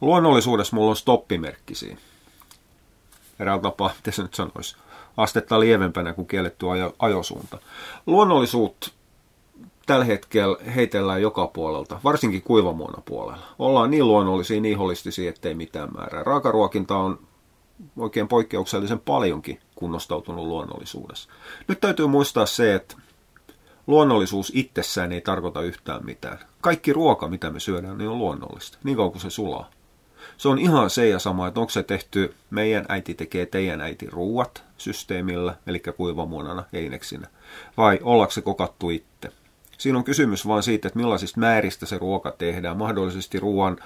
Luonnollisuudessa 0.00 0.76
mulla 0.76 0.90
on 0.90 0.96
stoppimerkki 0.96 1.74
siinä. 1.74 2.00
Eräällä 3.38 3.62
tapaa, 3.62 3.92
miten 3.96 4.12
se 4.12 4.22
nyt 4.22 4.34
sanoisi, 4.34 4.76
astetta 5.16 5.60
lievempänä 5.60 6.12
kuin 6.12 6.26
kielletty 6.26 6.70
ajo, 6.70 6.94
ajosuunta. 6.98 7.58
Luonnollisuutta 8.06 8.90
tällä 9.86 10.04
hetkellä 10.04 10.56
heitellään 10.74 11.22
joka 11.22 11.46
puolelta, 11.46 12.00
varsinkin 12.04 12.42
kuivamuona 12.42 13.02
puolella. 13.04 13.46
Ollaan 13.58 13.90
niin 13.90 14.08
luonnollisia, 14.08 14.60
niin 14.60 14.78
holistisia, 14.78 15.30
ettei 15.30 15.54
mitään 15.54 15.88
määrää. 15.96 16.22
Raakaruokinta 16.22 16.96
on 16.96 17.18
oikein 17.96 18.28
poikkeuksellisen 18.28 19.00
paljonkin 19.00 19.60
kunnostautunut 19.74 20.46
luonnollisuudessa. 20.46 21.30
Nyt 21.68 21.80
täytyy 21.80 22.06
muistaa 22.06 22.46
se, 22.46 22.74
että 22.74 22.96
luonnollisuus 23.86 24.52
itsessään 24.54 25.12
ei 25.12 25.20
tarkoita 25.20 25.62
yhtään 25.62 26.04
mitään. 26.04 26.38
Kaikki 26.60 26.92
ruoka, 26.92 27.28
mitä 27.28 27.50
me 27.50 27.60
syödään, 27.60 27.98
niin 27.98 28.10
on 28.10 28.18
luonnollista, 28.18 28.78
niin 28.84 28.96
kauan 28.96 29.12
kuin 29.12 29.22
se 29.22 29.30
sulaa. 29.30 29.70
Se 30.36 30.48
on 30.48 30.58
ihan 30.58 30.90
se 30.90 31.08
ja 31.08 31.18
sama, 31.18 31.48
että 31.48 31.60
onko 31.60 31.70
se 31.70 31.82
tehty, 31.82 32.34
meidän 32.50 32.86
äiti 32.88 33.14
tekee 33.14 33.46
teidän 33.46 33.80
äiti 33.80 34.06
ruuat 34.10 34.64
systeemillä, 34.76 35.56
eli 35.66 35.82
kuivamuonana, 35.96 36.64
eineksinä, 36.72 37.28
vai 37.76 37.98
ollaanko 38.02 38.30
se 38.30 38.42
kokattu 38.42 38.90
itse. 38.90 39.32
Siinä 39.84 39.98
on 39.98 40.04
kysymys 40.04 40.46
vain 40.46 40.62
siitä, 40.62 40.88
että 40.88 40.98
millaisista 40.98 41.40
määristä 41.40 41.86
se 41.86 41.98
ruoka 41.98 42.30
tehdään, 42.30 42.76
mahdollisesti 42.76 43.40
ruoan 43.40 43.76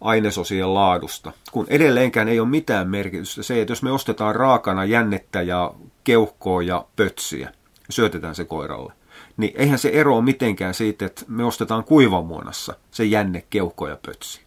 ainesosien 0.00 0.74
laadusta. 0.74 1.32
Kun 1.52 1.66
edelleenkään 1.68 2.28
ei 2.28 2.40
ole 2.40 2.48
mitään 2.48 2.90
merkitystä 2.90 3.42
se, 3.42 3.60
että 3.60 3.72
jos 3.72 3.82
me 3.82 3.92
ostetaan 3.92 4.36
raakana 4.36 4.84
jännettä 4.84 5.42
ja 5.42 5.74
keuhkoa 6.04 6.62
ja 6.62 6.86
pötsiä, 6.96 7.52
syötetään 7.90 8.34
se 8.34 8.44
koiralle, 8.44 8.92
niin 9.36 9.52
eihän 9.56 9.78
se 9.78 9.88
ero 9.88 10.16
ole 10.16 10.24
mitenkään 10.24 10.74
siitä, 10.74 11.06
että 11.06 11.24
me 11.28 11.44
ostetaan 11.44 11.84
kuivamuonassa 11.84 12.74
se 12.90 13.04
jänne, 13.04 13.44
keuhko 13.50 13.88
ja 13.88 13.98
pötsi. 14.06 14.40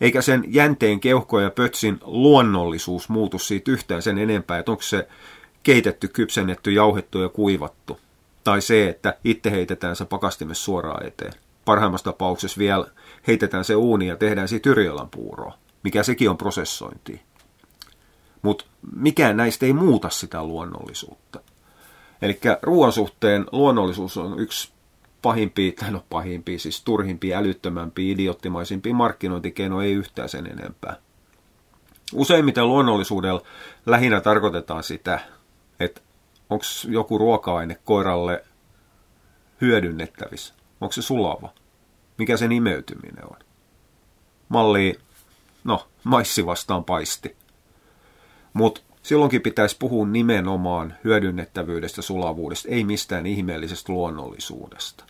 Eikä 0.00 0.22
sen 0.22 0.44
jänteen, 0.48 1.00
keuhko 1.00 1.40
ja 1.40 1.50
pötsin 1.50 1.98
luonnollisuus 2.02 3.08
muutu 3.08 3.38
siitä 3.38 3.70
yhtään 3.70 4.02
sen 4.02 4.18
enempää, 4.18 4.58
että 4.58 4.70
onko 4.70 4.82
se 4.82 5.08
keitetty, 5.62 6.08
kypsennetty, 6.08 6.70
jauhettu 6.70 7.18
ja 7.18 7.28
kuivattu 7.28 8.00
tai 8.46 8.62
se, 8.62 8.88
että 8.88 9.16
itse 9.24 9.50
heitetään 9.50 9.96
se 9.96 10.04
pakastimessa 10.04 10.64
suoraan 10.64 11.06
eteen. 11.06 11.32
Parhaimmassa 11.64 12.04
tapauksessa 12.04 12.58
vielä 12.58 12.86
heitetään 13.26 13.64
se 13.64 13.74
uuni 13.74 14.06
ja 14.06 14.16
tehdään 14.16 14.48
siitä 14.48 14.70
Yrjölan 14.70 15.08
puuroa, 15.10 15.58
mikä 15.82 16.02
sekin 16.02 16.30
on 16.30 16.36
prosessointi. 16.36 17.22
Mutta 18.42 18.64
mikään 18.96 19.36
näistä 19.36 19.66
ei 19.66 19.72
muuta 19.72 20.10
sitä 20.10 20.44
luonnollisuutta. 20.44 21.40
Eli 22.22 22.40
ruoan 22.62 22.92
suhteen 22.92 23.46
luonnollisuus 23.52 24.16
on 24.16 24.40
yksi 24.40 24.72
pahimpiin, 25.22 25.74
tai 25.74 25.90
no 25.90 26.04
pahimpiin, 26.10 26.60
siis 26.60 26.84
turhimpiin, 26.84 27.36
älyttömämpiin, 27.36 28.12
idiottimaisimpiin 28.12 28.96
markkinointikeinoihin 28.96 29.90
ei 29.90 29.96
yhtään 29.96 30.28
sen 30.28 30.46
enempää. 30.46 30.96
Useimmiten 32.14 32.68
luonnollisuudella 32.68 33.42
lähinnä 33.86 34.20
tarkoitetaan 34.20 34.82
sitä, 34.82 35.20
että 35.80 36.00
onko 36.50 36.64
joku 36.88 37.18
ruoka-aine 37.18 37.78
koiralle 37.84 38.44
hyödynnettävissä, 39.60 40.54
onko 40.80 40.92
se 40.92 41.02
sulava, 41.02 41.52
mikä 42.18 42.36
sen 42.36 42.52
imeytyminen 42.52 43.24
on. 43.24 43.36
Malli, 44.48 45.00
no, 45.64 45.88
maissi 46.04 46.46
vastaan 46.46 46.84
paisti. 46.84 47.36
Mutta 48.52 48.80
silloinkin 49.02 49.42
pitäisi 49.42 49.76
puhua 49.78 50.06
nimenomaan 50.06 50.94
hyödynnettävyydestä, 51.04 52.02
sulavuudesta, 52.02 52.68
ei 52.68 52.84
mistään 52.84 53.26
ihmeellisestä 53.26 53.92
luonnollisuudesta. 53.92 55.04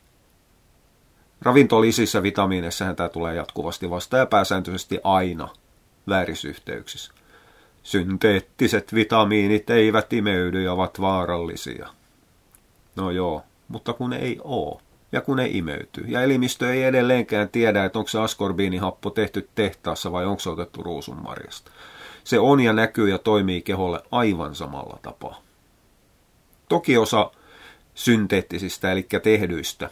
Ravintolisissä 1.43 2.23
vitamiineissahan 2.23 2.97
tämä 2.97 3.09
tulee 3.09 3.35
jatkuvasti 3.35 3.91
vastaan 3.91 4.21
ja 4.21 4.27
pääsääntöisesti 4.27 4.99
aina 5.05 5.49
väärisyhteyksissä. 6.09 7.13
Synteettiset 7.87 8.95
vitamiinit 8.95 9.71
eivät 9.71 10.13
imeydy 10.13 10.63
ja 10.63 10.73
ovat 10.73 11.01
vaarallisia. 11.01 11.89
No 12.97 13.11
joo, 13.11 13.43
mutta 13.69 13.93
kun 13.93 14.13
ei 14.13 14.41
oo 14.45 14.81
ja 15.13 15.21
kun 15.21 15.41
ei 15.41 15.59
imeyty. 15.59 16.05
Ja 16.07 16.23
elimistö 16.23 16.75
ei 16.75 16.83
edelleenkään 16.83 17.49
tiedä, 17.49 17.85
että 17.85 17.99
onko 17.99 18.09
se 18.09 18.19
askorbiinihappo 18.19 19.11
tehty 19.11 19.49
tehtaassa 19.55 20.13
vai 20.13 20.27
onko 20.27 20.41
se 20.41 20.51
otettu 20.51 20.83
ruusunmarjasta. 20.83 21.71
Se 22.25 22.39
on 22.39 22.61
ja 22.61 22.73
näkyy 22.73 23.11
ja 23.11 23.19
toimii 23.19 23.63
keholle 23.63 24.01
aivan 24.11 24.55
samalla 24.55 24.99
tapaa. 25.03 25.41
Toki 26.69 26.99
osa 26.99 27.31
synteettisistä, 27.95 28.93
eli 28.93 29.07
tehdyistä, 29.23 29.91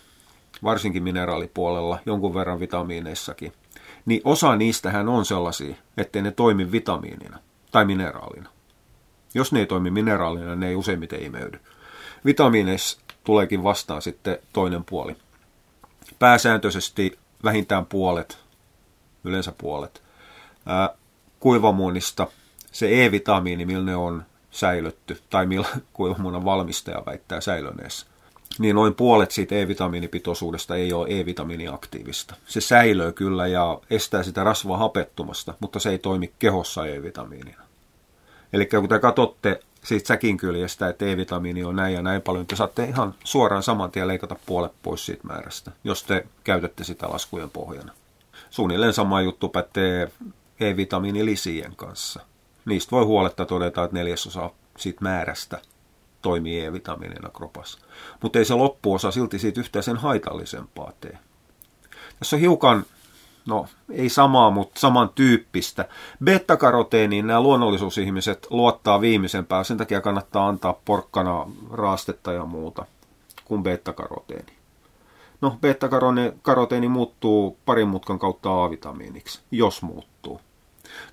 varsinkin 0.64 1.02
mineraalipuolella, 1.02 1.98
jonkun 2.06 2.34
verran 2.34 2.60
vitamiineissakin, 2.60 3.52
niin 4.06 4.20
osa 4.24 4.56
niistähän 4.56 5.08
on 5.08 5.24
sellaisia, 5.24 5.74
ettei 5.96 6.22
ne 6.22 6.30
toimi 6.30 6.72
vitamiinina 6.72 7.38
tai 7.74 7.84
mineraalina. 7.84 8.50
Jos 9.34 9.52
ne 9.52 9.60
ei 9.60 9.66
toimi 9.66 9.90
mineraalina, 9.90 10.54
ne 10.54 10.68
ei 10.68 10.74
useimmiten 10.74 11.22
imeydy. 11.22 11.60
Vitamiineissa 12.24 13.00
tuleekin 13.24 13.62
vastaan 13.62 14.02
sitten 14.02 14.38
toinen 14.52 14.84
puoli. 14.84 15.16
Pääsääntöisesti 16.18 17.18
vähintään 17.44 17.86
puolet, 17.86 18.38
yleensä 19.24 19.52
puolet, 19.58 20.02
ää, 20.66 20.90
kuivamuunista 21.40 22.26
se 22.72 23.04
E-vitamiini, 23.04 23.66
millä 23.66 23.84
ne 23.84 23.96
on 23.96 24.24
säilötty, 24.50 25.20
tai 25.30 25.46
millä 25.46 25.68
kuivamuunan 25.92 26.44
valmistaja 26.44 27.02
väittää 27.06 27.40
säilöneessä, 27.40 28.06
niin 28.58 28.76
noin 28.76 28.94
puolet 28.94 29.30
siitä 29.30 29.54
E-vitamiinipitoisuudesta 29.54 30.76
ei 30.76 30.92
ole 30.92 31.08
E-vitamiiniaktiivista. 31.08 32.34
Se 32.46 32.60
säilöö 32.60 33.12
kyllä 33.12 33.46
ja 33.46 33.80
estää 33.90 34.22
sitä 34.22 34.44
rasvaa 34.44 34.78
hapettumasta, 34.78 35.54
mutta 35.60 35.78
se 35.78 35.90
ei 35.90 35.98
toimi 35.98 36.32
kehossa 36.38 36.86
E-vitamiinina. 36.86 37.62
Eli 38.52 38.66
kun 38.66 38.88
te 38.88 38.98
katsotte 38.98 39.60
siitä 39.84 40.06
säkin 40.06 40.36
kyljestä, 40.36 40.88
että 40.88 41.04
E-vitamiini 41.04 41.64
on 41.64 41.76
näin 41.76 41.94
ja 41.94 42.02
näin 42.02 42.22
paljon, 42.22 42.46
te 42.46 42.56
saatte 42.56 42.84
ihan 42.84 43.14
suoraan 43.24 43.62
saman 43.62 43.90
tien 43.90 44.08
leikata 44.08 44.36
puolet 44.46 44.72
pois 44.82 45.06
siitä 45.06 45.26
määrästä, 45.26 45.70
jos 45.84 46.02
te 46.02 46.26
käytätte 46.44 46.84
sitä 46.84 47.08
laskujen 47.10 47.50
pohjana. 47.50 47.92
Suunnilleen 48.50 48.92
sama 48.92 49.22
juttu 49.22 49.48
pätee 49.48 50.10
E-vitamiinilisien 50.60 51.76
kanssa. 51.76 52.20
Niistä 52.64 52.90
voi 52.90 53.04
huoletta 53.04 53.46
todeta, 53.46 53.84
että 53.84 53.96
neljäsosa 53.96 54.50
siitä 54.78 54.98
määrästä 55.02 55.58
toimii 56.24 56.64
E-vitamiinina 56.64 57.28
kropassa. 57.28 57.78
Mutta 58.22 58.38
ei 58.38 58.44
se 58.44 58.54
loppuosa 58.54 59.10
silti 59.10 59.38
siitä 59.38 59.60
yhtään 59.60 59.82
sen 59.82 59.96
haitallisempaa 59.96 60.92
tee. 61.00 61.18
Tässä 62.18 62.36
on 62.36 62.40
hiukan 62.40 62.84
no 63.46 63.66
ei 63.90 64.08
samaa, 64.08 64.50
mutta 64.50 64.80
samantyyppistä. 64.80 65.88
Beta-karoteeniin 66.24 67.26
nämä 67.26 67.40
luonnollisuusihmiset 67.40 68.46
luottaa 68.50 69.00
viimeisempään, 69.00 69.64
sen 69.64 69.78
takia 69.78 70.00
kannattaa 70.00 70.48
antaa 70.48 70.80
porkkana 70.84 71.46
raastetta 71.70 72.32
ja 72.32 72.44
muuta 72.44 72.84
kuin 73.44 73.62
beta-karoteeni. 73.62 74.52
No, 75.40 75.58
beta-karoteeni 75.60 76.88
muuttuu 76.88 77.58
parin 77.64 77.88
mutkan 77.88 78.18
kautta 78.18 78.64
A-vitamiiniksi, 78.64 79.40
jos 79.50 79.82
muuttuu. 79.82 80.40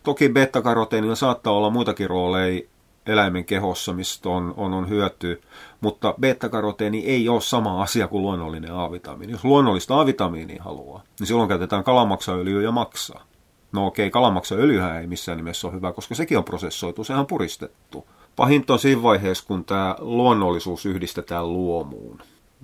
Toki 0.03 0.29
beta-karoteenilla 0.29 1.15
saattaa 1.15 1.53
olla 1.53 1.69
muitakin 1.69 2.09
rooleja 2.09 2.61
eläimen 3.05 3.45
kehossa, 3.45 3.93
mistä 3.93 4.29
on, 4.29 4.53
on, 4.57 4.73
on 4.73 4.89
hyötyä, 4.89 5.35
mutta 5.81 6.13
beta-karoteeni 6.19 7.05
ei 7.05 7.29
ole 7.29 7.41
sama 7.41 7.81
asia 7.81 8.07
kuin 8.07 8.21
luonnollinen 8.21 8.73
A-vitamiini. 8.73 9.33
Jos 9.33 9.45
luonnollista 9.45 10.01
A-vitamiinia 10.01 10.63
haluaa, 10.63 11.03
niin 11.19 11.27
silloin 11.27 11.49
käytetään 11.49 11.83
kalamaksaöljyä 11.83 12.61
ja 12.61 12.71
maksaa. 12.71 13.23
No 13.71 13.87
okei, 13.87 14.09
kalamaksaöljyhän 14.09 15.01
ei 15.01 15.07
missään 15.07 15.37
nimessä 15.37 15.67
ole 15.67 15.75
hyvä, 15.75 15.91
koska 15.91 16.15
sekin 16.15 16.37
on 16.37 16.43
prosessoitu, 16.43 17.03
sehän 17.03 17.19
on 17.19 17.27
puristettu. 17.27 18.07
Pahinta 18.35 18.73
on 18.73 18.79
siinä 18.79 19.03
vaiheessa, 19.03 19.43
kun 19.47 19.65
tämä 19.65 19.95
luonnollisuus 19.99 20.85
yhdistetään 20.85 21.53
luomuun. 21.53 22.21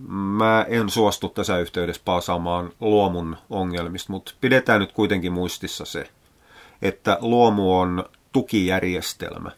Mä 0.08 0.66
en 0.70 0.90
suostu 0.90 1.30
tässä 1.30 1.60
yhteydessä 1.60 2.02
paasaamaan 2.06 2.72
luomun 2.80 3.38
ongelmista, 3.50 4.14
mutta 4.14 4.34
pidetään 4.42 4.80
nyt 4.80 4.92
kuitenkin 4.92 5.32
muistissa 5.32 5.86
se, 5.86 6.10
että 6.82 7.18
luomu 7.22 7.80
on 7.80 8.06
tukijärjestelmä, 8.32 9.52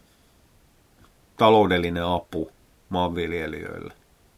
taloudellinen 1.39 2.03
apu 2.03 2.51
maanviljelijöille. 2.89 3.93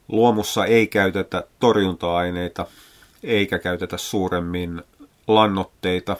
Luomussa 0.08 0.66
ei 0.66 0.88
käytetä 0.88 1.44
torjunta-aineita 1.60 2.66
eikä 3.24 3.60
käytetä 3.60 3.98
suuremmin 3.98 4.84
lannoitteita, 5.28 6.18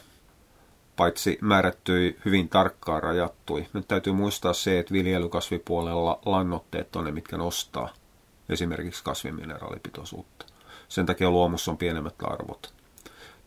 paitsi 0.96 1.38
määrättyi 1.42 2.18
hyvin 2.26 2.50
tarkkaan 2.50 3.04
rajattui. 3.04 3.68
Nyt 3.74 3.88
täytyy 3.88 4.14
muistaa 4.14 4.54
se, 4.54 4.80
että 4.80 4.94
viljelykasvipuolella 4.94 6.20
lannoitteet 6.26 6.96
on 6.96 7.06
ne, 7.06 7.12
mitkä 7.12 7.38
nostaa 7.38 7.90
esimerkiksi 8.50 9.04
kasvimineraalipitoisuutta. 9.04 10.46
Sen 10.90 11.06
takia 11.06 11.32
luomussa 11.32 11.72
on 11.72 11.78
pienemmät 11.78 12.16
arvot. 12.24 12.74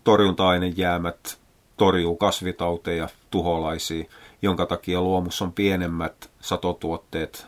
Torjunta-ainejäämät 0.04 1.38
torjuu 1.76 2.16
kasvitauteja, 2.16 3.08
tuholaisia, 3.30 4.04
jonka 4.44 4.66
takia 4.66 5.00
luomussa 5.00 5.44
on 5.44 5.52
pienemmät 5.52 6.30
satotuotteet 6.40 7.46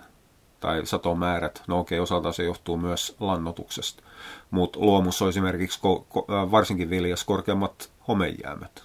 tai 0.60 0.86
satomäärät. 0.86 1.62
No 1.66 1.78
okei, 1.78 1.98
okay, 1.98 2.02
osalta 2.02 2.32
se 2.32 2.44
johtuu 2.44 2.76
myös 2.76 3.16
lannotuksesta. 3.20 4.02
Mutta 4.50 4.78
luomussa 4.80 5.24
on 5.24 5.28
esimerkiksi 5.28 5.80
ko- 5.80 6.04
ko- 6.14 6.34
äh, 6.34 6.50
varsinkin 6.50 6.90
viljas 6.90 7.24
korkeammat 7.24 7.90
homejäämät. 8.08 8.84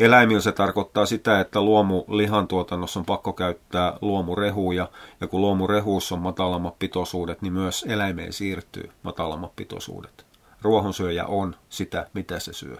Eläimillä 0.00 0.40
se 0.40 0.52
tarkoittaa 0.52 1.06
sitä, 1.06 1.40
että 1.40 1.60
luomu 1.60 2.04
lihantuotannossa 2.08 3.00
on 3.00 3.06
pakko 3.06 3.32
käyttää 3.32 3.98
luomurehuja, 4.00 4.88
ja 5.20 5.26
kun 5.26 5.40
luomurehuussa 5.40 6.14
on 6.14 6.20
matalammat 6.20 6.78
pitoisuudet, 6.78 7.42
niin 7.42 7.52
myös 7.52 7.84
eläimeen 7.88 8.32
siirtyy 8.32 8.90
matalammat 9.02 9.56
pitoisuudet. 9.56 10.26
Ruohonsyöjä 10.62 11.26
on 11.26 11.56
sitä, 11.68 12.06
mitä 12.14 12.38
se 12.38 12.52
syö. 12.52 12.76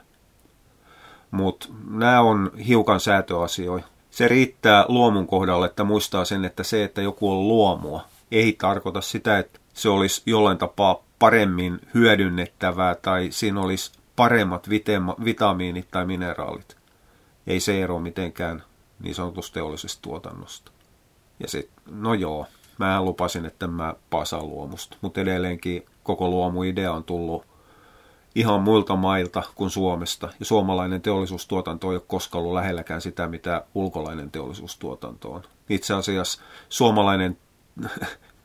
Mutta 1.31 1.69
nämä 1.91 2.21
on 2.21 2.51
hiukan 2.67 3.01
säätöasioita. 3.01 4.00
Se 4.11 4.29
riittää 4.29 4.85
luomun 4.89 5.27
kohdalle, 5.27 5.67
että 5.67 5.85
muistaa 5.85 6.25
sen, 6.25 6.45
että 6.45 6.63
se, 6.63 6.85
että 6.85 7.03
joku 7.03 7.33
on 7.33 7.49
luomua, 7.49 8.05
ei 8.33 8.53
tarkoita 8.53 9.01
sitä, 9.01 9.39
että 9.39 9.61
se 9.75 9.89
olisi 9.89 10.23
jollain 10.27 10.59
tapaa 10.59 11.03
paremmin 11.19 11.81
hyödynnettävää 11.95 12.95
tai 12.95 13.29
siinä 13.31 13.61
olisi 13.61 13.93
paremmat 14.17 14.69
vitema- 14.69 15.25
vitamiinit 15.25 15.91
tai 15.91 16.07
mineraalit. 16.07 16.77
Ei 17.47 17.61
se 17.61 17.83
ero 17.83 17.99
mitenkään 17.99 18.63
niin 19.01 19.15
sanotusta 19.15 19.55
teollisesta 19.55 20.03
tuotannosta. 20.03 20.73
Ja 21.41 21.49
sitten, 21.49 21.85
no 21.91 22.15
joo, 22.15 22.47
mä 22.79 23.03
lupasin, 23.03 23.47
että 23.47 23.67
mä 23.67 23.95
pasaan 24.11 24.49
luomusta, 24.49 24.97
mutta 25.01 25.21
edelleenkin 25.21 25.87
koko 26.03 26.29
luomuidea 26.29 26.93
on 26.93 27.05
tullut 27.05 27.47
ihan 28.35 28.61
muilta 28.61 28.97
mailta 28.97 29.43
kuin 29.55 29.71
Suomesta. 29.71 30.29
Ja 30.41 30.45
suomalainen 30.45 31.03
teollisuustuotanto 31.03 31.91
ei 31.91 31.97
ole 31.97 32.05
koskaan 32.07 32.43
ollut 32.43 32.55
lähelläkään 32.55 33.01
sitä, 33.01 33.27
mitä 33.27 33.65
ulkolainen 33.75 34.31
teollisuustuotanto 34.31 35.33
on. 35.33 35.43
Itse 35.69 35.95
asiassa 35.95 36.43
suomalainen 36.69 37.39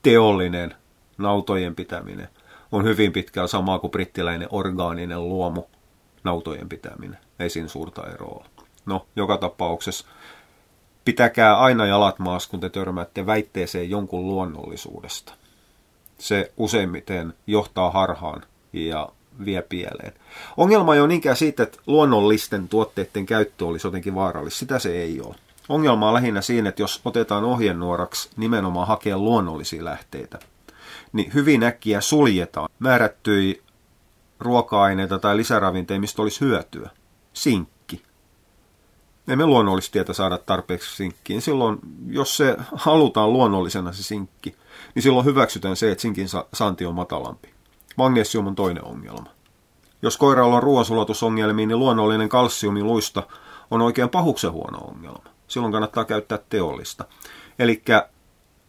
teollinen 0.04 0.76
nautojen 1.18 1.76
pitäminen 1.76 2.30
on 2.72 2.84
hyvin 2.84 3.12
pitkään 3.12 3.48
samaa 3.48 3.80
kuin 3.80 3.92
brittiläinen 3.92 4.48
orgaaninen 4.52 5.30
luomu 5.30 5.64
nautojen 6.24 6.70
pitäminen. 6.70 7.18
Ei 7.40 7.50
siinä 7.50 7.68
suurta 7.68 8.08
eroa. 8.08 8.46
No, 8.86 9.06
joka 9.16 9.38
tapauksessa 9.38 10.06
pitäkää 11.06 11.58
aina 11.58 11.86
jalat 11.86 12.20
maassa, 12.20 12.50
kun 12.50 12.60
te 12.60 12.70
törmäätte 12.70 13.26
väitteeseen 13.26 13.90
jonkun 13.90 14.28
luonnollisuudesta. 14.28 15.34
Se 16.18 16.54
useimmiten 16.58 17.34
johtaa 17.48 17.92
harhaan 17.92 18.44
ja 18.74 19.10
vie 19.46 19.62
pieleen. 19.62 20.14
Ongelma 20.58 20.94
ei 20.96 21.00
ole 21.00 21.08
niinkään 21.08 21.36
siitä, 21.36 21.64
että 21.64 21.78
luonnollisten 21.88 22.70
tuotteiden 22.70 23.26
käyttö 23.26 23.66
olisi 23.66 23.88
jotenkin 23.88 24.16
vaarallista. 24.16 24.60
Sitä 24.60 24.80
se 24.80 25.02
ei 25.02 25.22
ole. 25.22 25.36
Ongelma 25.70 26.08
on 26.08 26.14
lähinnä 26.14 26.42
siinä, 26.42 26.70
että 26.70 26.82
jos 26.82 27.02
otetaan 27.06 27.44
ohjenuoraksi 27.44 28.30
nimenomaan 28.38 28.88
hakea 28.88 29.18
luonnollisia 29.18 29.86
lähteitä, 29.86 30.40
niin 31.14 31.34
hyvin 31.34 31.64
äkkiä 31.64 32.02
suljetaan 32.02 32.70
määrättyi 32.80 33.62
ruoka-aineita 34.40 35.20
tai 35.20 35.38
lisäravinteita, 35.38 36.02
mistä 36.02 36.22
olisi 36.22 36.42
hyötyä. 36.42 36.90
Sinkki. 37.34 38.04
Emme 39.28 39.46
luonnollisesti 39.46 39.94
tietä 39.94 40.14
saada 40.14 40.38
tarpeeksi 40.38 40.96
sinkkiin. 40.96 41.42
Silloin, 41.42 41.80
jos 42.08 42.38
se 42.38 42.58
halutaan 42.76 43.34
luonnollisena 43.34 43.94
se 43.94 44.04
sinkki, 44.04 44.56
niin 44.96 45.04
silloin 45.04 45.26
hyväksytään 45.26 45.76
se, 45.76 45.92
että 45.92 46.02
sinkin 46.02 46.28
saanti 46.54 46.86
on 46.86 46.96
matalampi. 46.96 47.55
Magnesium 47.96 48.48
on 48.48 48.56
toinen 48.56 48.86
ongelma. 48.86 49.30
Jos 50.02 50.18
koiralla 50.18 50.56
on 50.56 50.64
ruoansulatusongelmia, 50.64 51.68
niin 51.68 51.80
luonnollinen 51.80 52.30
kalsiumiluista 52.30 53.24
on 53.72 53.82
oikein 53.82 54.10
pahuksen 54.10 54.52
huono 54.52 54.78
ongelma. 54.78 55.24
Silloin 55.48 55.74
kannattaa 55.74 56.06
käyttää 56.06 56.40
teollista. 56.50 57.06
Eli 57.60 57.84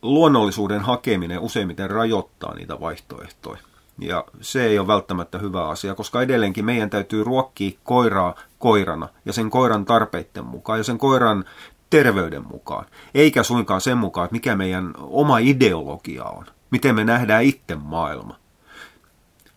luonnollisuuden 0.03 0.81
hakeminen 0.81 1.41
useimmiten 1.41 1.91
rajoittaa 1.91 2.55
niitä 2.55 2.81
vaihtoehtoja. 2.81 3.59
Ja 3.99 4.25
se 4.41 4.65
ei 4.65 4.79
ole 4.79 4.87
välttämättä 4.87 5.39
hyvä 5.39 5.69
asia, 5.69 5.95
koska 5.95 6.23
edelleenkin 6.23 6.65
meidän 6.65 6.91
täytyy 6.91 7.25
ruokkia 7.25 7.79
koiraa 7.85 8.35
koirana 8.59 9.09
ja 9.25 9.33
sen 9.33 9.51
koiran 9.51 9.85
tarpeiden 9.85 10.45
mukaan 10.45 10.79
ja 10.79 10.85
sen 10.85 10.99
koiran 10.99 11.45
terveyden 11.91 12.47
mukaan. 12.49 12.87
Eikä 13.15 13.43
suinkaan 13.43 13.81
sen 13.81 13.99
mukaan, 13.99 14.25
että 14.25 14.35
mikä 14.35 14.57
meidän 14.57 14.95
oma 15.01 15.39
ideologia 15.39 16.25
on. 16.25 16.47
Miten 16.71 16.95
me 16.95 17.05
nähdään 17.05 17.43
itse 17.43 17.75
maailma. 17.75 18.37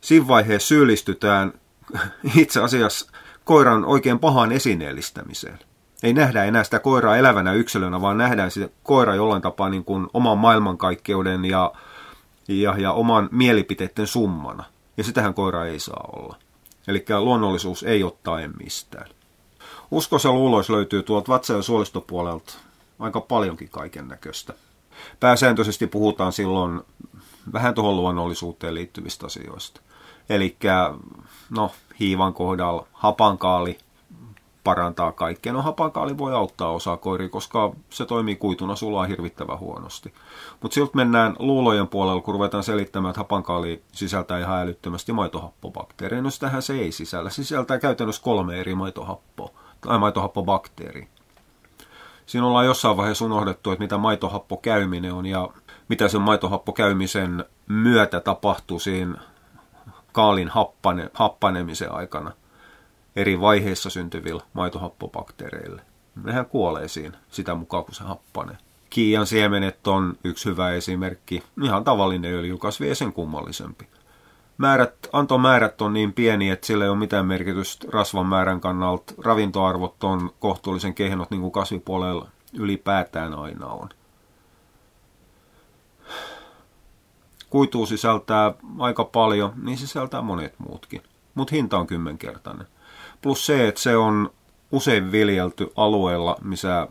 Siinä 0.02 0.28
vaiheessa 0.28 0.68
syyllistytään 0.68 1.54
itse 2.36 2.62
asiassa 2.62 3.12
koiran 3.44 3.86
oikein 3.86 4.20
pahaan 4.20 4.52
esineellistämiseen. 4.52 5.60
Ei 6.04 6.14
nähdä 6.14 6.44
enää 6.44 6.64
sitä 6.64 6.80
koiraa 6.80 7.18
elävänä 7.18 7.54
yksilönä, 7.54 8.02
vaan 8.02 8.18
nähdään 8.18 8.52
sitä 8.52 8.70
koira 8.84 9.16
jollain 9.16 9.42
tapaa 9.42 9.70
niin 9.70 9.86
kuin 9.86 10.08
oman 10.14 10.38
maailmankaikkeuden 10.38 11.46
ja, 11.46 11.74
ja, 12.48 12.76
ja 12.78 12.92
oman 12.92 13.30
mielipiteiden 13.32 14.08
summana. 14.08 14.64
Ja 14.98 15.04
sitähän 15.04 15.34
koira 15.34 15.66
ei 15.66 15.80
saa 15.80 16.10
olla. 16.16 16.38
Eli 16.88 17.06
luonnollisuus 17.20 17.84
ei 17.84 18.04
ottaa 18.04 18.38
mistään. 18.64 19.10
Uskos 19.92 20.24
ja 20.24 20.32
luulois 20.32 20.70
löytyy 20.70 21.04
tuolta 21.04 21.32
vatsa- 21.32 21.54
ja 21.54 21.62
suolistopuolelta 21.62 22.54
aika 23.00 23.22
paljonkin 23.22 23.70
kaiken 23.70 24.08
näköistä. 24.08 24.54
Pääsääntöisesti 25.20 25.88
puhutaan 25.88 26.32
silloin 26.32 26.82
vähän 27.54 27.74
tuohon 27.74 27.96
luonnollisuuteen 27.96 28.76
liittyvistä 28.76 29.26
asioista. 29.26 29.82
Eli 30.30 30.58
no, 31.50 31.72
hiivan 32.00 32.34
kohdalla 32.34 32.88
hapankaali 32.94 33.78
parantaa 34.64 35.12
kaikkea. 35.12 35.54
No 35.54 35.62
hapankaali 35.62 36.18
voi 36.18 36.34
auttaa 36.34 36.72
osaa 36.72 36.98
koiri, 36.98 37.30
koska 37.30 37.72
se 37.90 38.06
toimii 38.06 38.36
kuituna 38.36 38.76
sulaa 38.76 39.06
hirvittävän 39.06 39.60
huonosti. 39.60 40.14
Mutta 40.62 40.76
siltä 40.76 40.92
mennään 40.96 41.36
luulojen 41.40 41.88
puolella, 41.88 42.22
kun 42.22 42.34
ruvetaan 42.34 42.64
selittämään, 42.64 43.10
että 43.10 43.20
hapankaali 43.20 43.84
sisältää 43.92 44.40
ihan 44.40 44.60
älyttömästi 44.60 45.14
maitohappobakteereja. 45.14 46.22
No 46.22 46.30
sitähän 46.30 46.62
se 46.62 46.74
ei 46.74 46.92
sisällä. 46.92 47.30
Se 47.30 47.36
sisältää 47.36 47.80
käytännössä 47.80 48.24
kolme 48.24 48.60
eri 48.60 48.76
maitohappoa, 48.76 49.50
tai 49.82 50.00
maitohappobakteeria. 50.00 51.08
Siinä 52.26 52.48
ollaan 52.48 52.66
jossain 52.66 52.98
vaiheessa 52.98 53.26
unohdettu, 53.26 53.72
että 53.72 53.84
mitä 53.84 53.98
maitohappokäyminen 53.98 55.14
on 55.14 55.26
ja 55.26 55.50
mitä 55.90 56.08
sen 56.08 56.22
maitohappokäymisen 56.22 57.46
myötä 57.68 58.20
tapahtuu 58.20 58.80
siinä 58.80 59.16
kaalin 60.12 60.50
happane, 60.50 61.10
happanemisen 61.14 61.92
aikana 61.92 62.32
eri 63.16 63.40
vaiheissa 63.40 63.90
syntyvillä 63.90 64.44
maitohappobakteereille. 64.54 65.82
Nehän 66.24 66.46
kuolee 66.46 66.88
siinä 66.88 67.18
sitä 67.32 67.56
mukaan, 67.56 67.86
kun 67.86 67.96
se 67.96 68.04
happanee. 68.04 68.58
Kiian 68.90 69.28
siemenet 69.28 69.88
on 69.88 70.18
yksi 70.24 70.50
hyvä 70.50 70.72
esimerkki. 70.72 71.44
Ihan 71.64 71.84
tavallinen 71.84 72.34
öljykasvi 72.34 72.88
ei 72.88 72.96
sen 72.96 73.14
kummallisempi. 73.14 73.88
Määrät, 74.58 74.96
antomäärät 75.14 75.82
on 75.82 75.94
niin 75.94 76.14
pieni, 76.14 76.50
että 76.50 76.68
sillä 76.68 76.84
ei 76.84 76.90
ole 76.90 76.98
mitään 76.98 77.26
merkitystä 77.26 77.88
rasvan 77.92 78.26
määrän 78.26 78.62
kannalta. 78.62 79.14
Ravintoarvot 79.24 80.04
on 80.04 80.30
kohtuullisen 80.40 80.94
kehnot, 80.94 81.32
niin 81.32 81.42
kuin 81.42 81.52
kasvipuolella 81.52 82.28
ylipäätään 82.54 83.34
aina 83.34 83.68
on. 83.68 83.90
Kuituu 87.50 87.86
sisältää 87.86 88.54
aika 88.80 89.04
paljon, 89.04 89.54
niin 89.64 89.78
sisältää 89.78 90.22
monet 90.22 90.54
muutkin. 90.58 91.04
Mutta 91.36 91.56
hinta 91.56 91.78
on 91.78 91.88
kymmenkertainen. 91.88 92.68
Plus 93.22 93.46
se, 93.46 93.68
että 93.68 93.82
se 93.82 93.98
on 93.98 94.30
usein 94.72 95.12
viljelty 95.12 95.72
alueella, 95.76 96.38
missä 96.42 96.88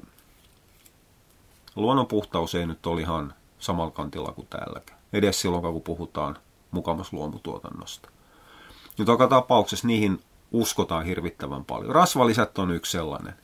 luonnon 1.77 2.07
puhtaus 2.07 2.55
ei 2.55 2.67
nyt 2.67 2.87
ole 2.87 3.01
ihan 3.01 3.35
samalla 3.59 3.91
kantilla 3.91 4.33
kuin 4.33 4.47
täälläkään. 4.51 4.99
Edes 5.13 5.41
silloin, 5.41 5.63
kun 5.63 5.83
puhutaan 5.83 6.37
mukamas 6.71 7.13
luomutuotannosta. 7.13 8.11
Nyt 8.99 9.09
joka 9.09 9.29
tapauksessa 9.29 9.87
niihin 9.87 10.21
uskotaan 10.53 11.05
hirvittävän 11.05 11.65
paljon. 11.65 11.95
Rasvalisät 11.95 12.59
on 12.59 12.71
yksi 12.71 12.93
sellainen. 12.93 13.35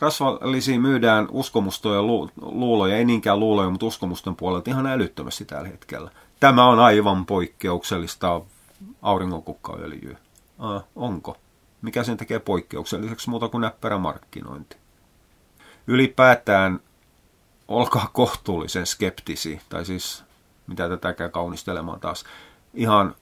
Rasvallisia 0.00 0.80
myydään 0.80 1.28
uskomustoja 1.30 2.02
lu- 2.02 2.30
luuloja, 2.40 2.96
ei 2.96 3.04
niinkään 3.04 3.40
luuloja, 3.40 3.70
mutta 3.70 3.86
uskomusten 3.86 4.36
puolelta 4.36 4.70
ihan 4.70 4.86
älyttömästi 4.86 5.44
tällä 5.44 5.68
hetkellä. 5.68 6.10
Tämä 6.40 6.66
on 6.66 6.80
aivan 6.80 7.26
poikkeuksellista 7.26 8.40
auringonkukkaöljyä. 9.02 10.18
Ah, 10.58 10.84
onko? 10.96 11.36
Mikä 11.82 12.04
sen 12.04 12.16
tekee 12.16 12.38
poikkeukselliseksi 12.38 13.30
muuta 13.30 13.48
kuin 13.48 13.60
näppärä 13.60 13.98
markkinointi? 13.98 14.76
Ylipäätään 15.86 16.80
olkaa 17.68 18.10
kohtuullisen 18.12 18.86
skeptisi, 18.86 19.60
tai 19.68 19.84
siis 19.84 20.24
mitä 20.66 20.88
tätäkään 20.88 21.30
kaunistelemaan 21.30 22.00
taas, 22.00 22.24
ihan 22.74 23.14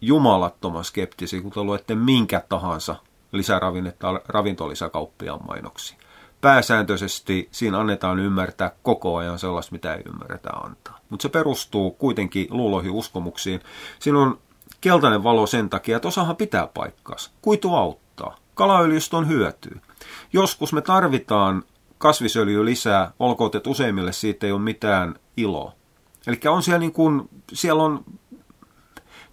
jumalattoman 0.00 0.84
skeptisi, 0.84 1.40
kun 1.40 1.52
te 1.52 1.62
luette 1.62 1.94
minkä 1.94 2.42
tahansa 2.48 2.96
lisäravinnetta 3.32 4.20
ravintolisäkauppiaan 4.28 5.40
mainoksi. 5.46 5.96
Pääsääntöisesti 6.40 7.48
siinä 7.50 7.78
annetaan 7.78 8.18
ymmärtää 8.18 8.70
koko 8.82 9.16
ajan 9.16 9.38
sellaista, 9.38 9.72
mitä 9.72 9.94
ei 9.94 10.02
ymmärretä 10.06 10.50
antaa. 10.50 10.98
Mutta 11.10 11.22
se 11.22 11.28
perustuu 11.28 11.90
kuitenkin 11.90 12.46
luuloihin 12.50 12.90
uskomuksiin. 12.90 13.60
Siinä 13.98 14.18
on 14.18 14.38
keltainen 14.80 15.24
valo 15.24 15.46
sen 15.46 15.70
takia, 15.70 15.96
että 15.96 16.08
osahan 16.08 16.36
pitää 16.36 16.66
paikkaansa. 16.66 17.30
Kuitu 17.42 17.74
auttaa. 17.74 18.36
Kalaöljystä 18.54 19.16
on 19.16 19.28
hyötyä. 19.28 19.80
Joskus 20.32 20.72
me 20.72 20.80
tarvitaan 20.80 21.62
kasvisöljyä 21.98 22.64
lisää, 22.64 23.12
olkoon, 23.18 23.50
että 23.54 23.70
useimmille 23.70 24.12
siitä 24.12 24.46
ei 24.46 24.52
ole 24.52 24.60
mitään 24.60 25.14
iloa. 25.36 25.72
Eli 26.26 26.40
on 26.48 26.62
siellä, 26.62 26.78
niin 26.78 26.92
kuin, 26.92 27.28
siellä 27.52 27.82
on 27.82 28.04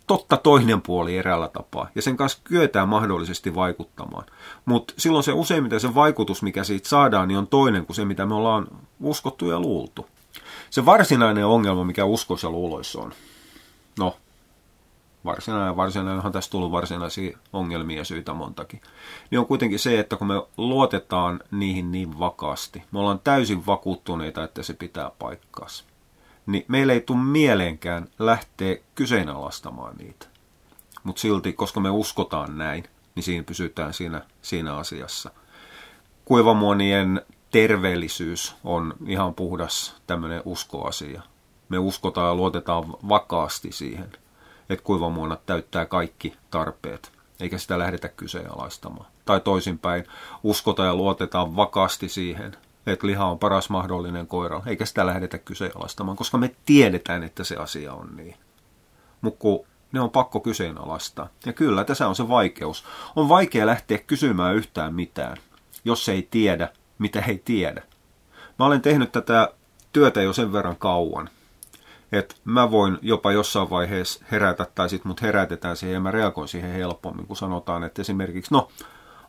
totta 0.07 0.37
toinen 0.37 0.81
puoli 0.81 1.17
eräällä 1.17 1.47
tapaa, 1.47 1.89
ja 1.95 2.01
sen 2.01 2.17
kanssa 2.17 2.39
kyetään 2.43 2.89
mahdollisesti 2.89 3.55
vaikuttamaan. 3.55 4.25
Mutta 4.65 4.93
silloin 4.97 5.23
se 5.23 5.33
useimmiten 5.33 5.79
se 5.79 5.95
vaikutus, 5.95 6.43
mikä 6.43 6.63
siitä 6.63 6.89
saadaan, 6.89 7.27
niin 7.27 7.37
on 7.37 7.47
toinen 7.47 7.85
kuin 7.85 7.95
se, 7.95 8.05
mitä 8.05 8.25
me 8.25 8.35
ollaan 8.35 8.67
uskottu 8.99 9.49
ja 9.49 9.59
luultu. 9.59 10.07
Se 10.69 10.85
varsinainen 10.85 11.45
ongelma, 11.45 11.83
mikä 11.83 12.05
uskossa 12.05 12.47
ja 12.47 12.51
luuloissa 12.51 13.01
on, 13.01 13.13
no, 13.99 14.17
varsinainen, 15.25 15.75
varsinainenhan 15.75 16.31
tässä 16.31 16.51
tullut 16.51 16.71
varsinaisia 16.71 17.37
ongelmia 17.53 17.97
ja 17.97 18.05
syitä 18.05 18.33
montakin, 18.33 18.81
niin 19.31 19.39
on 19.39 19.45
kuitenkin 19.45 19.79
se, 19.79 19.99
että 19.99 20.15
kun 20.15 20.27
me 20.27 20.33
luotetaan 20.57 21.39
niihin 21.51 21.91
niin 21.91 22.19
vakaasti, 22.19 22.83
me 22.91 22.99
ollaan 22.99 23.19
täysin 23.23 23.65
vakuuttuneita, 23.65 24.43
että 24.43 24.63
se 24.63 24.73
pitää 24.73 25.11
paikkaansa 25.19 25.85
niin 26.45 26.65
meillä 26.67 26.93
ei 26.93 27.01
tule 27.01 27.19
mieleenkään 27.19 28.07
lähteä 28.19 28.77
kyseenalaistamaan 28.95 29.95
niitä. 29.97 30.25
Mutta 31.03 31.19
silti, 31.19 31.53
koska 31.53 31.79
me 31.79 31.89
uskotaan 31.89 32.57
näin, 32.57 32.83
niin 33.15 33.23
siinä 33.23 33.43
pysytään 33.43 33.93
siinä, 33.93 34.21
siinä 34.41 34.75
asiassa. 34.75 35.31
Kuivamuonien 36.25 37.21
terveellisyys 37.51 38.55
on 38.63 38.93
ihan 39.07 39.33
puhdas 39.33 39.95
tämmöinen 40.07 40.41
uskoasia. 40.45 41.21
Me 41.69 41.77
uskotaan 41.77 42.27
ja 42.27 42.35
luotetaan 42.35 42.83
vakaasti 43.09 43.71
siihen, 43.71 44.11
että 44.69 44.83
kuivamuonat 44.83 45.45
täyttää 45.45 45.85
kaikki 45.85 46.33
tarpeet, 46.51 47.11
eikä 47.39 47.57
sitä 47.57 47.79
lähdetä 47.79 48.09
kyseenalaistamaan. 48.09 49.05
Tai 49.25 49.41
toisinpäin, 49.41 50.07
uskotaan 50.43 50.87
ja 50.87 50.95
luotetaan 50.95 51.55
vakaasti 51.55 52.09
siihen, 52.09 52.57
että 52.85 53.07
liha 53.07 53.25
on 53.25 53.39
paras 53.39 53.69
mahdollinen 53.69 54.27
koira, 54.27 54.61
eikä 54.65 54.85
sitä 54.85 55.05
lähdetä 55.05 55.37
kyseenalaistamaan, 55.37 56.17
koska 56.17 56.37
me 56.37 56.55
tiedetään, 56.65 57.23
että 57.23 57.43
se 57.43 57.55
asia 57.55 57.93
on 57.93 58.15
niin. 58.15 58.35
Mutta 59.21 59.39
ne 59.91 60.01
on 60.01 60.09
pakko 60.09 60.39
kyseenalaistaa. 60.39 61.29
Ja 61.45 61.53
kyllä, 61.53 61.83
tässä 61.83 62.07
on 62.07 62.15
se 62.15 62.27
vaikeus. 62.27 62.85
On 63.15 63.29
vaikea 63.29 63.65
lähteä 63.65 63.97
kysymään 63.97 64.55
yhtään 64.55 64.93
mitään, 64.93 65.37
jos 65.85 66.09
ei 66.09 66.27
tiedä, 66.31 66.69
mitä 66.97 67.23
ei 67.27 67.41
tiedä. 67.45 67.83
Mä 68.59 68.65
olen 68.65 68.81
tehnyt 68.81 69.11
tätä 69.11 69.49
työtä 69.93 70.21
jo 70.21 70.33
sen 70.33 70.53
verran 70.53 70.77
kauan, 70.77 71.29
että 72.11 72.35
mä 72.45 72.71
voin 72.71 72.97
jopa 73.01 73.31
jossain 73.31 73.69
vaiheessa 73.69 74.25
herätä, 74.31 74.67
tai 74.75 74.89
sitten 74.89 75.07
mut 75.07 75.21
herätetään 75.21 75.77
siihen 75.77 75.93
ja 75.93 75.99
mä 75.99 76.11
reagoin 76.11 76.47
siihen 76.47 76.71
helpommin, 76.71 77.27
kun 77.27 77.37
sanotaan, 77.37 77.83
että 77.83 78.01
esimerkiksi, 78.01 78.53
no, 78.53 78.67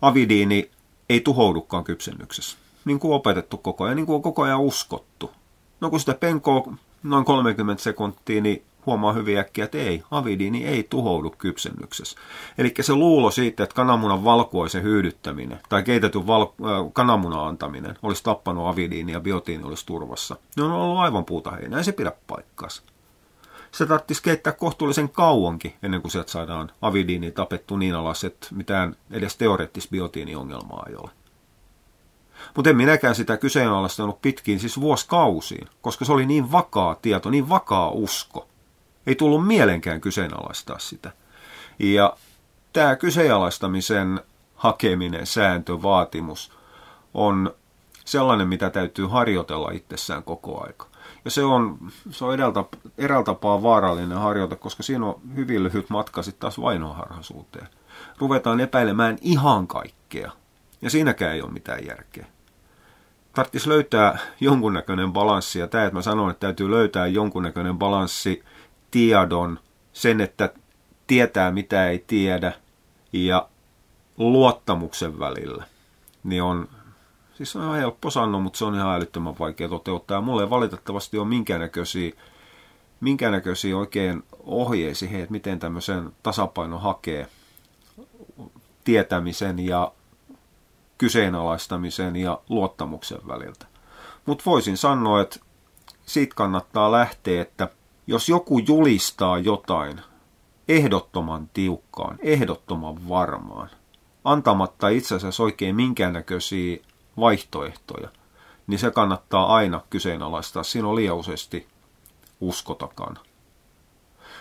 avidiini 0.02 0.70
ei 1.08 1.20
tuhoudukaan 1.20 1.84
kypsennyksessä 1.84 2.58
niin 2.86 2.98
kuin 2.98 3.14
opetettu 3.14 3.56
koko 3.56 3.84
ajan, 3.84 3.96
niin 3.96 4.06
kuin 4.06 4.16
on 4.16 4.22
koko 4.22 4.42
ajan 4.42 4.60
uskottu. 4.60 5.30
No 5.80 5.90
kun 5.90 6.00
sitä 6.00 6.14
penkoo 6.14 6.72
noin 7.02 7.24
30 7.24 7.82
sekuntia, 7.82 8.40
niin 8.40 8.64
huomaa 8.86 9.12
hyvin 9.12 9.38
äkkiä, 9.38 9.64
että 9.64 9.78
ei, 9.78 10.02
avidiini 10.10 10.66
ei 10.66 10.82
tuhoudu 10.82 11.34
kypsennyksessä. 11.38 12.18
Eli 12.58 12.74
se 12.80 12.94
luulo 12.94 13.30
siitä, 13.30 13.62
että 13.62 13.74
kananmunan 13.74 14.24
valkuaisen 14.24 14.82
hyydyttäminen 14.82 15.60
tai 15.68 15.82
keitetyn 15.82 16.26
val- 16.26 16.46
kananmunan 16.92 17.46
antaminen 17.46 17.98
olisi 18.02 18.24
tappanut 18.24 18.66
avidiini 18.66 19.12
ja 19.12 19.20
biotiini 19.20 19.64
olisi 19.64 19.86
turvassa, 19.86 20.36
ne 20.56 20.62
on 20.62 20.72
ollut 20.72 20.98
aivan 20.98 21.24
puuta 21.24 21.50
heinää, 21.50 21.78
ei 21.78 21.84
se 21.84 21.92
pidä 21.92 22.12
paikkaansa. 22.26 22.82
Se 23.72 23.86
tarvitsisi 23.86 24.22
keittää 24.22 24.52
kohtuullisen 24.52 25.08
kauankin 25.08 25.74
ennen 25.82 26.02
kuin 26.02 26.12
sieltä 26.12 26.30
saadaan 26.30 26.70
avidiini 26.82 27.30
tapettu 27.30 27.76
niin 27.76 27.94
alas, 27.94 28.24
että 28.24 28.48
mitään 28.50 28.96
edes 29.10 29.36
teoreettista 29.36 29.90
biotiiniongelmaa 29.90 30.86
ei 30.88 30.96
ole. 30.96 31.10
Mutta 32.56 32.70
en 32.70 32.76
minäkään 32.76 33.14
sitä 33.14 33.36
kyseenalaistanut 33.36 34.22
pitkiin, 34.22 34.60
siis 34.60 34.80
vuosikausiin, 34.80 35.68
koska 35.82 36.04
se 36.04 36.12
oli 36.12 36.26
niin 36.26 36.52
vakaa 36.52 36.94
tieto, 36.94 37.30
niin 37.30 37.48
vakaa 37.48 37.90
usko. 37.90 38.48
Ei 39.06 39.14
tullut 39.14 39.46
mielenkään 39.46 40.00
kyseenalaistaa 40.00 40.78
sitä. 40.78 41.12
Ja 41.78 42.16
tämä 42.72 42.96
kyseenalaistamisen 42.96 44.20
hakeminen, 44.54 45.26
sääntö, 45.26 45.82
vaatimus 45.82 46.52
on 47.14 47.54
sellainen, 48.04 48.48
mitä 48.48 48.70
täytyy 48.70 49.06
harjoitella 49.06 49.70
itsessään 49.70 50.22
koko 50.22 50.64
aika. 50.66 50.86
Ja 51.24 51.30
se 51.30 51.44
on, 51.44 51.78
se 52.10 52.24
on 52.24 52.34
edeltä, 52.34 52.64
eräältä 52.98 53.26
tapaa 53.26 53.62
vaarallinen 53.62 54.18
harjoite, 54.18 54.56
koska 54.56 54.82
siinä 54.82 55.06
on 55.06 55.20
hyvin 55.36 55.62
lyhyt 55.62 55.90
matka 55.90 56.22
sitten 56.22 56.40
taas 56.40 56.60
vainoharhaisuuteen. 56.60 57.68
Ruvetaan 58.18 58.60
epäilemään 58.60 59.18
ihan 59.20 59.66
kaikkea. 59.66 60.32
Ja 60.82 60.90
siinäkään 60.90 61.34
ei 61.34 61.42
ole 61.42 61.52
mitään 61.52 61.86
järkeä 61.86 62.26
tarvitsisi 63.36 63.68
löytää 63.68 64.18
jonkunnäköinen 64.40 65.12
balanssi. 65.12 65.58
Ja 65.58 65.66
tämä, 65.66 65.84
että 65.84 65.94
mä 65.94 66.02
sanon, 66.02 66.30
että 66.30 66.40
täytyy 66.40 66.70
löytää 66.70 67.06
jonkunnäköinen 67.06 67.78
balanssi 67.78 68.42
tiedon, 68.90 69.58
sen, 69.92 70.20
että 70.20 70.52
tietää 71.06 71.50
mitä 71.50 71.88
ei 71.88 72.04
tiedä, 72.06 72.52
ja 73.12 73.48
luottamuksen 74.16 75.18
välillä, 75.18 75.64
niin 76.24 76.42
on, 76.42 76.68
siis 77.34 77.56
on 77.56 77.62
ihan 77.62 77.76
helppo 77.76 78.10
sanoa, 78.10 78.40
mutta 78.40 78.58
se 78.58 78.64
on 78.64 78.74
ihan 78.74 78.96
älyttömän 78.96 79.38
vaikea 79.38 79.68
toteuttaa. 79.68 80.24
Ja 80.26 80.42
ei 80.42 80.50
valitettavasti 80.50 81.18
ole 81.18 81.28
minkäännäköisiä, 81.28 82.12
minkäännäköisiä 83.00 83.76
oikein 83.76 84.22
ohjeisi, 84.44 85.06
että 85.12 85.32
miten 85.32 85.58
tämmöisen 85.58 86.12
tasapaino 86.22 86.78
hakee 86.78 87.26
tietämisen 88.84 89.58
ja 89.58 89.92
kyseenalaistamisen 90.98 92.16
ja 92.16 92.40
luottamuksen 92.48 93.18
väliltä. 93.28 93.66
Mutta 94.26 94.42
voisin 94.46 94.76
sanoa, 94.76 95.20
että 95.20 95.40
siitä 96.06 96.34
kannattaa 96.34 96.92
lähteä, 96.92 97.42
että 97.42 97.68
jos 98.06 98.28
joku 98.28 98.58
julistaa 98.58 99.38
jotain 99.38 100.00
ehdottoman 100.68 101.50
tiukkaan, 101.54 102.18
ehdottoman 102.22 103.08
varmaan, 103.08 103.70
antamatta 104.24 104.88
itse 104.88 105.14
asiassa 105.14 105.42
oikein 105.42 105.76
minkäännäköisiä 105.76 106.78
vaihtoehtoja, 107.16 108.08
niin 108.66 108.78
se 108.78 108.90
kannattaa 108.90 109.54
aina 109.56 109.80
kyseenalaistaa. 109.90 110.62
Siinä 110.62 110.88
on 110.88 110.96
liian 110.96 111.16
useasti 111.16 111.66
uskotakaan. 112.40 113.18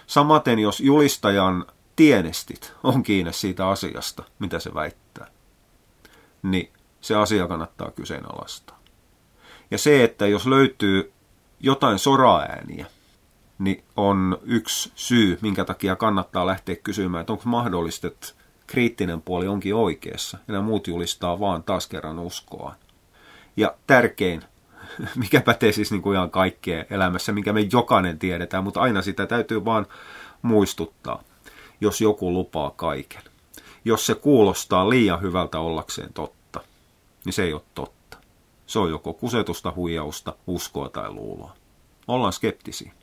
Samaten 0.07 0.59
jos 0.59 0.79
julistajan 0.79 1.65
tienestit 1.95 2.73
on 2.83 3.03
kiinni 3.03 3.33
siitä 3.33 3.67
asiasta, 3.67 4.23
mitä 4.39 4.59
se 4.59 4.73
väittää, 4.73 5.27
niin 6.51 6.69
se 7.01 7.15
asia 7.15 7.47
kannattaa 7.47 7.91
kyseenalaistaa. 7.91 8.79
Ja 9.71 9.77
se, 9.77 10.03
että 10.03 10.27
jos 10.27 10.47
löytyy 10.47 11.13
jotain 11.59 11.99
soraääniä, 11.99 12.85
niin 13.59 13.83
on 13.95 14.37
yksi 14.43 14.91
syy, 14.95 15.39
minkä 15.41 15.65
takia 15.65 15.95
kannattaa 15.95 16.45
lähteä 16.45 16.75
kysymään, 16.75 17.21
että 17.21 17.33
onko 17.33 17.43
mahdollista, 17.45 18.07
että 18.07 18.27
kriittinen 18.67 19.21
puoli 19.21 19.47
onkin 19.47 19.75
oikeassa, 19.75 20.37
ja 20.47 20.51
nämä 20.51 20.65
muut 20.65 20.87
julistaa 20.87 21.39
vaan 21.39 21.63
taas 21.63 21.87
kerran 21.87 22.19
uskoa. 22.19 22.75
Ja 23.57 23.75
tärkein, 23.87 24.43
mikä 25.15 25.41
pätee 25.41 25.71
siis 25.71 25.91
niin 25.91 26.01
kuin 26.01 26.15
ihan 26.15 26.31
kaikkeen 26.31 26.85
elämässä, 26.89 27.31
minkä 27.31 27.53
me 27.53 27.67
jokainen 27.71 28.19
tiedetään, 28.19 28.63
mutta 28.63 28.81
aina 28.81 29.01
sitä 29.01 29.25
täytyy 29.25 29.65
vaan 29.65 29.85
muistuttaa, 30.41 31.23
jos 31.81 32.01
joku 32.01 32.33
lupaa 32.33 32.71
kaiken. 32.71 33.21
Jos 33.85 34.05
se 34.05 34.15
kuulostaa 34.15 34.89
liian 34.89 35.21
hyvältä 35.21 35.59
ollakseen 35.59 36.13
totta 36.13 36.35
niin 37.25 37.33
se 37.33 37.43
ei 37.43 37.53
ole 37.53 37.61
totta. 37.75 38.17
Se 38.67 38.79
on 38.79 38.89
joko 38.89 39.13
kusetusta, 39.13 39.73
huijausta, 39.75 40.35
uskoa 40.47 40.89
tai 40.89 41.11
luuloa. 41.11 41.55
Ollaan 42.07 42.33
skeptisiä. 42.33 42.93